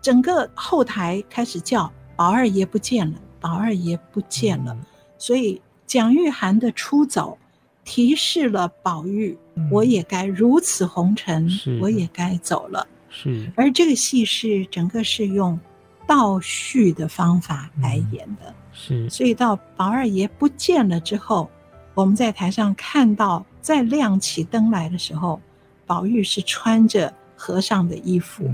[0.00, 4.76] 整个后台开始叫“宝二爷不见了，宝二爷不见了”。
[5.18, 7.38] 所以蒋玉菡的出走
[7.84, 9.36] 提示了宝玉
[9.70, 11.48] ：“我也该如此红尘，
[11.80, 15.58] 我也该走了。”是，而这个戏是整个是用。
[16.06, 21.50] 倒叙的方法来演的，嗯、是，所以到宝二爷不见了之后，
[21.94, 25.40] 我们在台上看到再亮起灯来的时候，
[25.86, 28.44] 宝玉是穿着和尚的衣服，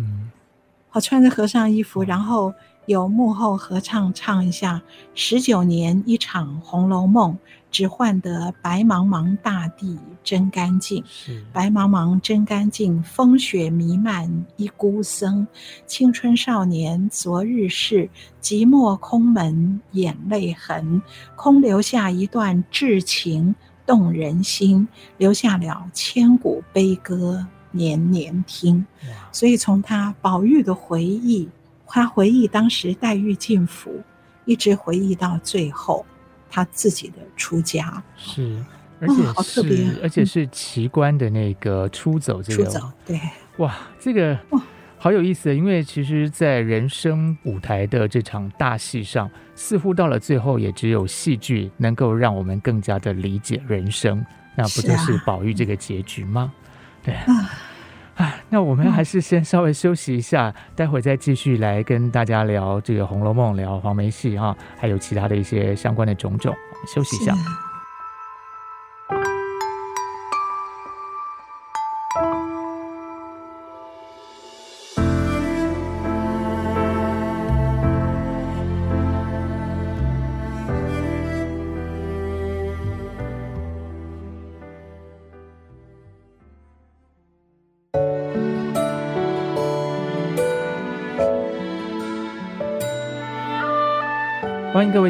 [0.89, 2.53] 好、嗯、穿着和尚衣服，然后
[2.87, 4.81] 有幕后合唱唱一下
[5.15, 7.33] 十九年一场《红楼梦》。
[7.71, 11.05] 只换得白茫茫大地真干净，
[11.53, 15.47] 白茫茫真干净，风雪弥漫一孤僧，
[15.87, 18.09] 青春少年昨日事，
[18.41, 21.03] 寂寞空门眼泪痕，
[21.37, 23.55] 空留下一段至情
[23.87, 28.85] 动人心，留下了千古悲歌年年听。
[29.31, 31.49] 所以从他宝玉的回忆，
[31.87, 33.91] 他回忆当时黛玉进府，
[34.45, 36.05] 一直回忆到最后。
[36.51, 38.57] 他自己的出家是，
[39.01, 43.21] 而且是，哦、好特别，而且是奇观的那个出走，这个出走，对，
[43.59, 44.39] 哇，这个
[44.99, 45.55] 好有意思。
[45.55, 54.25] 因为其实，在人生舞台的这场大戏上，似乎到了最后，也只有戏剧能够让我们更加的理解人生。
[54.57, 56.53] 那不就是宝玉这个结局吗？
[56.53, 57.15] 啊、对。
[57.15, 57.51] 啊
[58.19, 66.53] 啊，那我们还是先稍微休息一下，嗯、待会再继续来跟大家聊这个《红楼梦》，聊黄梅戏哈，还有其他的一些相关的种种。
[66.93, 67.33] 休息一下。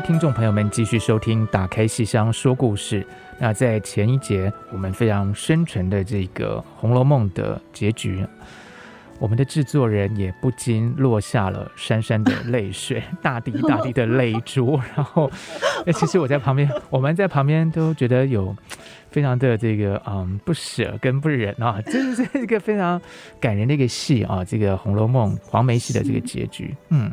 [0.08, 3.02] 听众朋友们继续收听《打开戏箱说故事》。
[3.38, 8.26] 那在前一节，我们非常深沉的这个《红楼梦》的结局，
[9.18, 14.80] 我们的制作人也不禁落下了潸潸的泪水， 大滴大滴的泪珠。
[14.96, 15.30] 然后，
[15.92, 18.56] 其实我在旁边， 我们在旁边都觉得有
[19.10, 22.98] 非常的这个嗯不舍跟不忍啊，这是这是一个非常
[23.38, 27.12] 感人的一个戏啊，这个《红楼梦》黄梅戏的这个结局，嗯。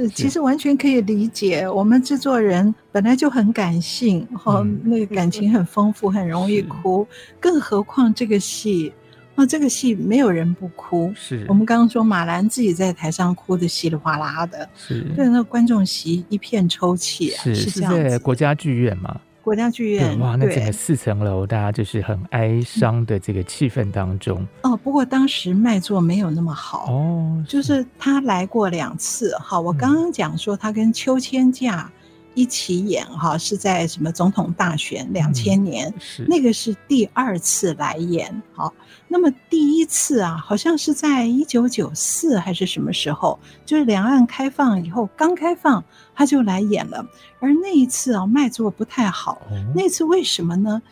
[0.00, 1.68] 是，其实完全可以理解。
[1.68, 7.06] 我们制作人本来就很感性，哈、嗯，那个感情很丰富，很容易哭。
[7.40, 8.92] 更何况这个戏，
[9.34, 11.12] 那这个戏没有人不哭。
[11.14, 18.10] 是我们刚刚说马兰自己在台上哭的稀里哗啦的，是对，那观众席一片抽泣啊，是是这样子。
[18.10, 19.20] 在国家剧院嘛？
[19.46, 24.44] 国家剧院哇，那整个四层楼，大家就是很哀伤的这个气氛当中。
[24.62, 29.32] 哦，不过当时卖座没有那么好哦，就是他来过两次。
[29.38, 31.88] 哈，我刚刚讲说他跟秋千架。
[32.36, 38.42] 一起演哈，是在什么总统大选两千年，是那个是第二次来演。
[38.52, 38.72] 好，
[39.08, 45.82] 那么第一次啊，好像是在一九九四还是什么时候，就是两岸开放以后刚开放，
[46.14, 47.04] 他就来演了。
[47.40, 49.40] 而那一次啊，卖座不太好。
[49.74, 50.82] 那次为什么呢？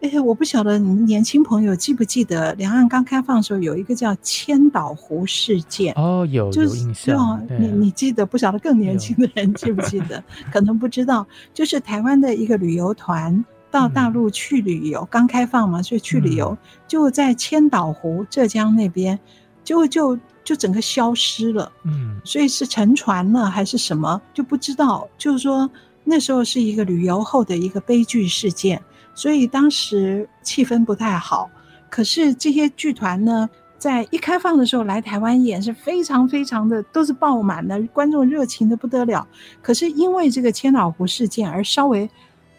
[0.00, 7.44] 哎，我不晓得你们年轻朋友记不记得，两岸刚开放的时候有一个叫千岛湖事件哦，有有印象。
[7.58, 8.24] 你你记得？
[8.24, 10.22] 不晓得更年轻的人记不记得？
[10.52, 11.26] 可能不知道。
[11.52, 19.18] 就是台湾的一个旅游团到大陆去旅游，刚、嗯、开放嘛，所以去旅游、嗯、就在千岛湖浙江那边，
[19.64, 21.72] 就就就整个消失了。
[21.82, 25.08] 嗯，所以是沉船了还是什么就不知道。
[25.18, 25.68] 就是说
[26.04, 28.80] 那时候是一个旅游后的一个悲剧事件。
[29.18, 31.50] 所以当时气氛不太好，
[31.90, 39.26] 可是这些剧团呢，在一开放的时候来台湾演是非常非常的都是爆满的，观众热情的不得了。
[39.60, 42.08] 可是因为这个千岛湖事件而稍微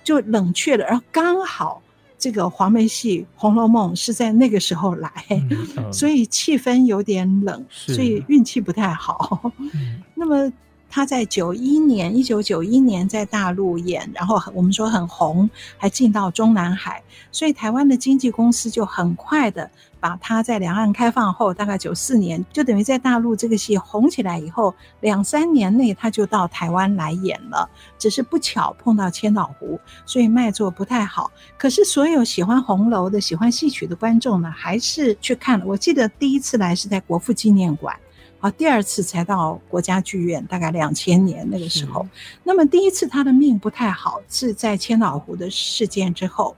[0.04, 1.82] 就冷却了，然后刚好
[2.18, 5.10] 这个黄梅戏《红楼梦》是在那个时候来，
[5.94, 9.54] 所以气氛有点冷，所以运气不太好。
[9.60, 10.52] 嗯、 那么。
[10.90, 19.70] 他在九一年，一九九一年在大陆演，然后我们说很红，还进到中南海，所以台湾的经纪公司就很快的
[20.00, 27.70] 把他在两岸开放后，大概九四年，就等于在大陆这个戏红起来以后，两三年内他就到台湾来演了，
[28.00, 31.30] 只是不巧碰到千岛湖，所以卖座不太好。
[31.58, 35.66] 可是所有喜欢红楼的、喜欢戏曲的观众呢，还是去看了。
[35.68, 37.96] 我记得第一次来是在国父纪念馆。
[38.40, 42.08] 啊，第二次才到国家剧院，大概两千年那个时候。
[42.44, 46.56] 那么第一次他的命不太好，是在千岛湖的事件之后，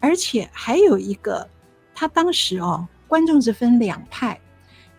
[0.00, 1.48] 而且还有一个，
[1.94, 4.40] 他当时哦，观众是分两派，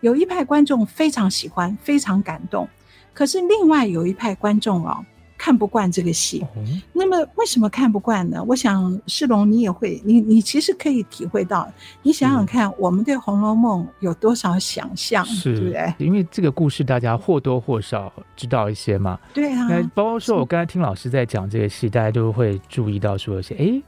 [0.00, 2.68] 有一派观众非常喜欢，非常感动，
[3.12, 5.04] 可是另外有一派观众哦。
[5.42, 6.46] 看不惯这个戏，
[6.92, 8.40] 那么为什么看不惯呢？
[8.46, 11.68] 我想世龙你也会，你你其实可以体会到。
[12.04, 15.92] 你想想看，我们对《红楼梦》有多少想象，对不对？
[15.98, 19.18] 因为这个故事大家或多或少知道一些嘛。
[19.34, 19.66] 对啊，
[19.96, 23.82] 包括说我刚才听老师在讲这个戏，大家都会注意到说一些，哎。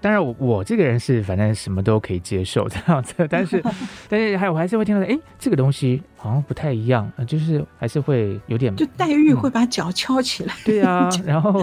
[0.00, 3.62] 当然我，我我这个人是反正什么都可以接受这样子，但是
[4.08, 11.62] 但是还有我还是会听到，哎，这个东西好像不太一样，就是还是会有点，就黛玉会把脚翘起来，嗯、对啊， 然后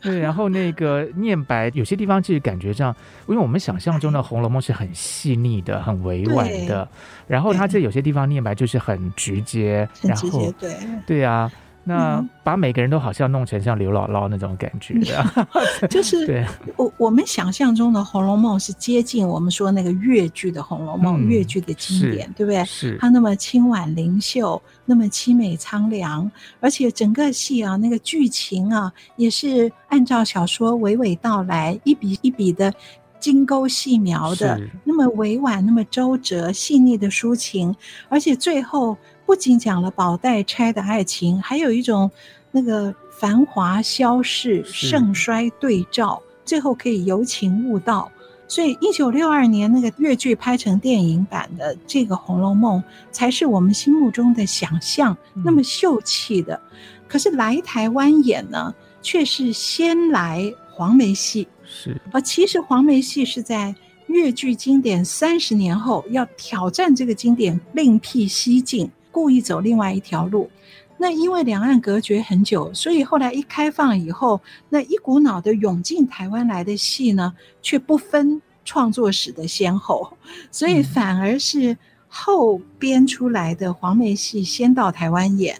[0.00, 2.94] 对，然后那个念白有些地方其实感觉上，
[3.26, 6.88] 因为我们想象中的《红楼梦》是很细腻的、很委婉的，
[7.26, 10.74] 然后它这有些地方念白就是很直接，然后对
[11.06, 11.50] 对啊。
[11.86, 15.46] 那把每个人都好像弄成像刘姥姥那种感觉的，
[15.88, 16.44] 就是对
[16.76, 22.64] 我我们想象中的《红楼梦》是接近我们说那个越剧的《红楼梦》，粤剧的经典，对不对？
[22.64, 32.72] 是它那么清婉灵秀，那么凄美苍凉，而且整个戏啊，那个剧情啊，也是按照小说娓娓道来，一笔一笔的
[33.20, 37.76] 精勾细描的，那么委婉，那么周折，细腻的抒情，
[38.08, 38.96] 而且最后。
[39.26, 42.10] 不仅讲了宝黛钗的爱情，还有一种
[42.50, 48.10] 那个繁华消逝、盛衰对照，最后可以由情悟道。
[48.46, 52.78] 所以，一九六二年那个越剧拍成电影版的这个《红楼梦》，
[53.10, 56.54] 才是我们心目中的想象，那么秀气的。
[56.70, 61.48] 嗯、可是来台湾演呢，却是先来黄梅戏。
[61.64, 63.74] 是，而其实黄梅戏是在
[64.08, 68.88] 越剧经典三十年后，要挑战这个经典，另辟蹊径。
[69.14, 70.50] 故意走另外一条路，
[70.98, 80.18] 那因为两岸隔绝很久，所以后来一开放以后，那一股脑的涌进台湾来的戏呢，却不分创作史的先后，
[80.50, 81.76] 所以反而是
[82.08, 85.56] 后编出来的黄梅戏先到台湾演。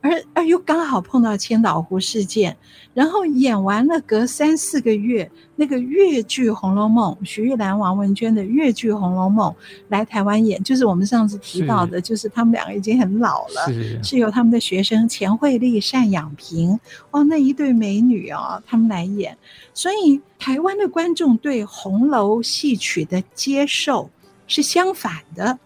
[0.00, 2.56] 而而又刚好碰到千岛湖事件，
[2.94, 9.50] 然后演完了，隔三四个月，那个越剧《红楼梦》，徐玉兰、王文娟的越剧《红楼梦》
[9.88, 12.02] 来台湾演，就是我们上次提到的，是。
[12.02, 16.78] 就是他们两个已经很老了，是，是由他们的学生钱惠丽、单养平
[17.10, 19.36] 哦，那一对美女哦，他们来演，
[19.74, 24.08] 所以台湾的观众对红楼戏曲的接受
[24.46, 25.58] 是相反的，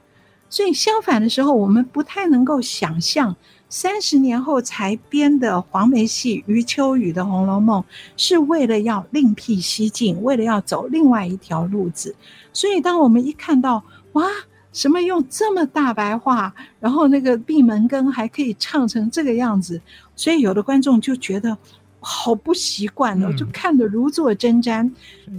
[0.48, 3.36] 所以相反的时候，我们不太能够想象。
[3.72, 7.80] 三十年后才编的黄梅戏余秋雨的《红楼梦》，
[8.18, 12.14] 是为了要另辟蹊径，为了要走另外一条路子。
[12.52, 14.26] 所以，当我们一看到哇，
[14.74, 19.80] 什么用这么大白话，然后那个闭门羹还可以唱成这个样子，
[20.14, 21.56] 所以有的观众就觉得
[21.98, 24.92] 好不习惯哦，就看得如坐针毡。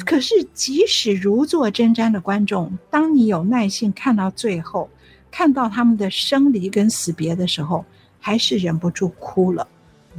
[0.07, 4.89] 可是即使如坐针毡的观众，当你有耐心看到最后，
[5.29, 7.86] 看到他们的生离跟死别的时候，
[8.26, 9.67] 还是忍不住哭了。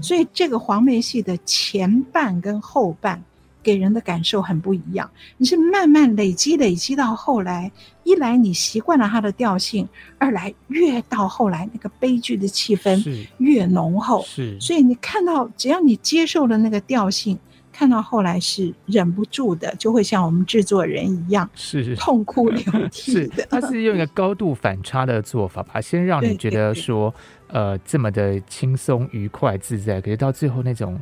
[0.03, 3.23] 所以这个黄梅戏的前半跟后半。
[3.65, 9.89] 给人的感受很不一样，你是慢慢累积累积到后来，一来你习惯了它的调性，
[10.19, 17.39] 二来越到后来那个悲剧的气氛越浓厚，是，所以你看到只要你接受了那个调性，
[17.75, 22.63] 看到后来是忍不住的，就会像我们制作人一样，是痛哭流
[22.93, 23.45] 涕的。
[23.51, 27.11] 他是用一个高度反差的做法吧，先让你觉得说，
[27.49, 30.99] 对对对呃，这么的轻松愉快自在，可是到最后那种。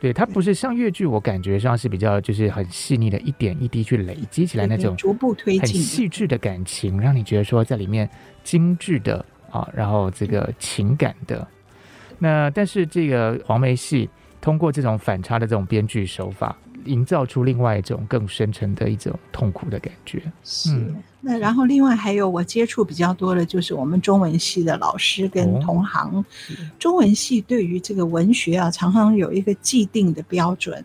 [0.00, 8.10] 对，它不是像越剧，我感觉上是比较就是很细腻的，一点一滴去累积起来那种逐步推进、很细致的感情，让你觉得说在里面
[8.42, 11.46] 精致的啊，然后这个情感的。
[12.18, 14.10] 那但是这个黄梅戏
[14.42, 16.54] 通过这种反差的这种编剧手法。
[16.86, 20.20] 营造出另外一种更深沉的一种痛苦的感觉。
[20.42, 26.12] 是，那然后另外还有我接触比较多的，就是我们中文系的老师跟同行。
[26.12, 26.24] 哦、
[26.80, 30.84] 中文系对于这个文学啊，常常有一个既定的标准，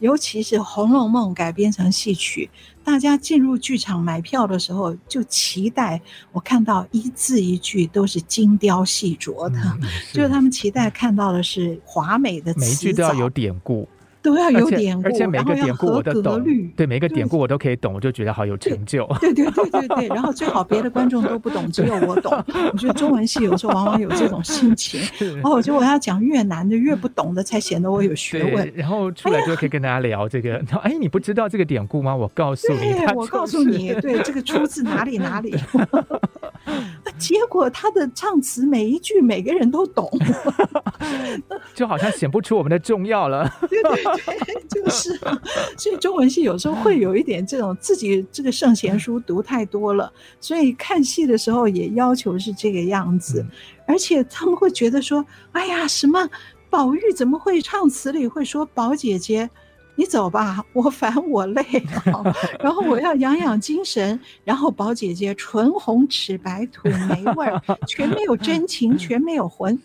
[0.00, 2.50] 尤其是《红楼梦》改编成戏曲，
[2.88, 6.00] 大家进入剧场买票的时候，就期待
[6.32, 10.16] 我看到一字一句都是精雕细琢的，嗯、 是。
[10.16, 13.86] 就是他们期待看到的是华美的词，每一句都要有典故。
[14.28, 16.44] 都要有典故，而且每个典故我都懂。
[16.76, 19.06] 对，每个典故我都可以懂，我就觉得好有成就。
[19.20, 22.32] 对对对对对，然后最好别的观众都不懂，只有我懂。
[22.72, 25.00] 我觉得中文系有时候往往有这种心情。
[25.42, 28.70] 哦，我觉得我要讲越难的、越不懂的，才显得我有学问。
[28.74, 30.62] 然后出来就可以跟大家聊这个。
[30.82, 32.14] 哎，你不知道这个典故吗？
[32.14, 35.54] 我告诉你，我告诉你，对，这个出自哪里哪里。
[37.18, 40.10] 结果他的唱词每一句每个人都懂，
[41.74, 43.48] 就好像显不出我们的重要了。
[43.68, 45.18] 对对对，就是，
[45.76, 53.44] 所以中文系有时候会有一点这种自己这个圣贤书读太多了，所以看戏的时候也要求是这个样子，
[53.86, 56.28] 而且他们会觉得说，哎呀，什么
[56.70, 59.48] 宝玉怎么会唱词里会说宝姐姐？
[59.98, 61.62] 你走吧，我烦我累，
[62.62, 64.18] 然后我要养养精神。
[64.44, 69.76] 然后宝姐姐唇红齿白土没味儿，全没有真情，全没有魂。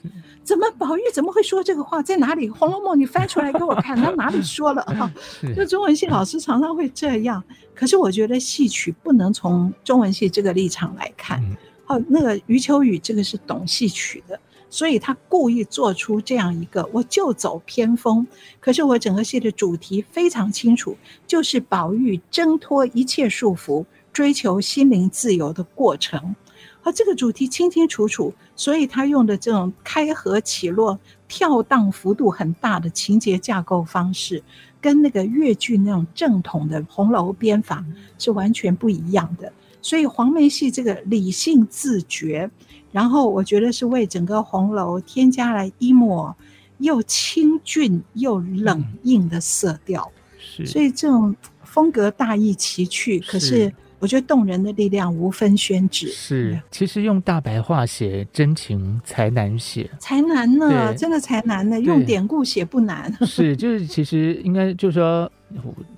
[0.44, 2.00] 怎么宝玉怎么会说这个话？
[2.04, 2.48] 在哪里？
[2.54, 5.12] 《红楼梦》你翻出来给我看，他哪里说了 啊？
[5.56, 7.44] 就中文系老师常常会这样。
[7.74, 11.44] 可是我觉得戏曲不能从中文系这个立场来看。
[11.88, 14.40] 哦，那个余秋雨这个是懂戏曲的。
[14.74, 18.26] 所以他故意做出这样一个，我就走偏锋。
[18.60, 20.98] 可是我整个戏的主题非常清楚，
[21.28, 26.36] 就是宝玉挣脱一切束缚，追求心灵自由的过程。
[26.82, 34.42] 而这个主题清清楚楚，所以他用的这种开合起落、跳荡幅度很大的情节架构方式，
[34.82, 37.86] 跟那个越剧那种正统的红楼编法
[38.18, 39.54] 是完全不一样的。
[39.84, 42.50] 所以黄梅戏这个理性自觉。
[42.94, 46.34] 然后我觉得是为整个红楼添加了一抹
[46.78, 53.20] 又清俊又冷硬的色调，是，所以这种风格大异其趣。
[53.20, 53.74] 可是
[54.04, 56.10] 我觉得动人的力量无分宣纸。
[56.10, 61.80] 是，其实用大白话写真情才难写，才难呢，真的才难呢。
[61.80, 63.10] 用典故写不难。
[63.26, 65.32] 是，就是其实应该就是说。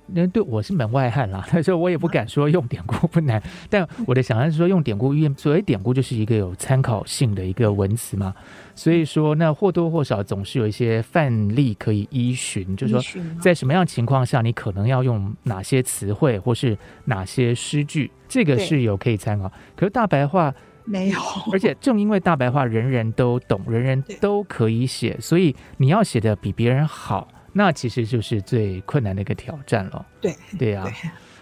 [0.08, 3.42] 那对我是门外汉啦， 所以我也不敢说用典故不难。
[3.70, 8.34] 但我的想象是说，用典故，因为所谓典故就是一个有参考性的一个文词嘛，
[8.76, 19.50] 所以说那或多或少总是有一些范例可以依循，就是说在什么样情况下你可能要用哪些词汇或是哪些诗句，这个是有可以参考。
[19.74, 20.54] 可是大白话
[20.84, 21.18] 没有，
[21.50, 27.26] 而且正因为大白话人人都懂，人人都可以写，所以你要写的比别人好。
[27.52, 30.06] 那其实就是最困难的一个挑战了。
[30.20, 30.84] 对对呀，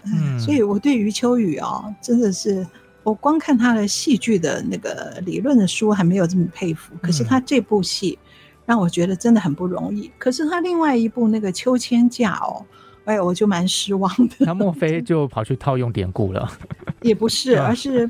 [0.05, 2.65] 嗯，所以我对余秋雨啊，真的是
[3.05, 6.93] 我光看他的戏剧的那个理论的书还没有这么佩服。
[7.01, 8.19] 可是他这部戏
[8.65, 10.11] 让我觉得真的很不容易。
[10.17, 12.65] 可是他另外一部那个秋千架哦，
[13.05, 14.35] 哎，我就蛮失望的。
[14.39, 16.51] 那莫非 就跑去套用典故了？
[17.01, 18.09] 也不是，而是。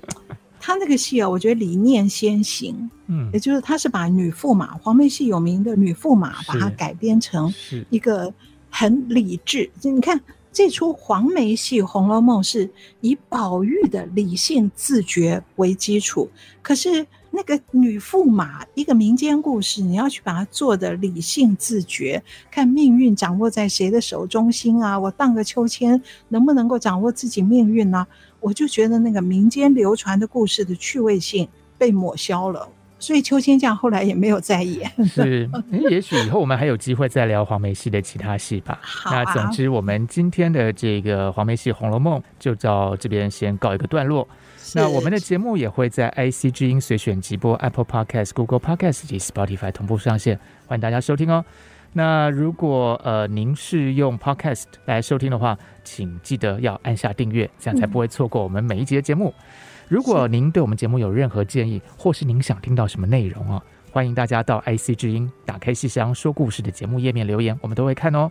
[0.58, 7.54] 他那个戏啊，我觉得理念先行，嗯，也就是他是把女驸马，黄梅戏有名的女驸马，把它改编成
[7.92, 8.34] 一个
[8.72, 9.70] 很理智。
[9.80, 10.20] 就你看
[10.56, 16.30] 这出黄梅戏《红楼梦》是以宝玉的理性自觉为基础，
[16.62, 24.98] 可是那个女驸马一个民间故事，你要去把它做的理性自觉，看命运掌握在谁的手中心啊？
[24.98, 28.08] 我荡个秋千能不能够掌握自己命运呢？
[28.40, 31.46] 我就觉得那个民间流传的故事的趣味性
[31.78, 32.70] 被抹消了。
[33.06, 34.90] 所以秋千匠后来也没有再演。
[35.06, 35.48] 是，
[35.92, 38.80] 也许以后我们还有机会再聊黄梅戏的其他戏吧。
[38.82, 39.24] 好啊。
[39.24, 44.28] 那总之，我们今天的这个黄梅戏《红楼梦》就到这边先告一个段落。
[44.74, 51.46] 那我们的节目也会在 IC 之音随选直播、Apple Podcast、Google Podcast 以及 Spotify 同步上线，欢迎大家收听哦。
[51.94, 59.30] 那如果呃您是用 Podcast 来收听的话，请记得要按下订阅，这样才不会错过我们每一集的节目。
[59.30, 59.44] 嗯
[59.88, 63.62] 如果您对我们节目有任何建议，或是您想听到什么内容啊，
[63.92, 68.30] 欢迎大家到 IC 之音打开戏箱说故事的节目页面留言，我们都会看哦。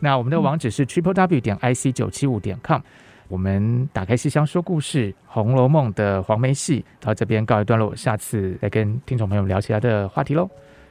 [0.00, 2.80] 那我们的网址是 triple w 点 ic 九七五点 com。
[3.28, 10.44] 我们打开戏箱说故事，《红楼梦》的黄梅戏到这边告一段落，下次再跟听众朋友们聊其他的话题喽。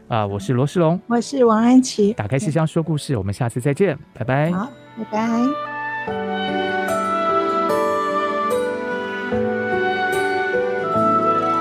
[0.07, 4.51] 啊、呃，我是罗世龙，我是王安琪，打开戏箱说故事，我们下次再见，拜拜。
[4.51, 5.74] 好，拜拜。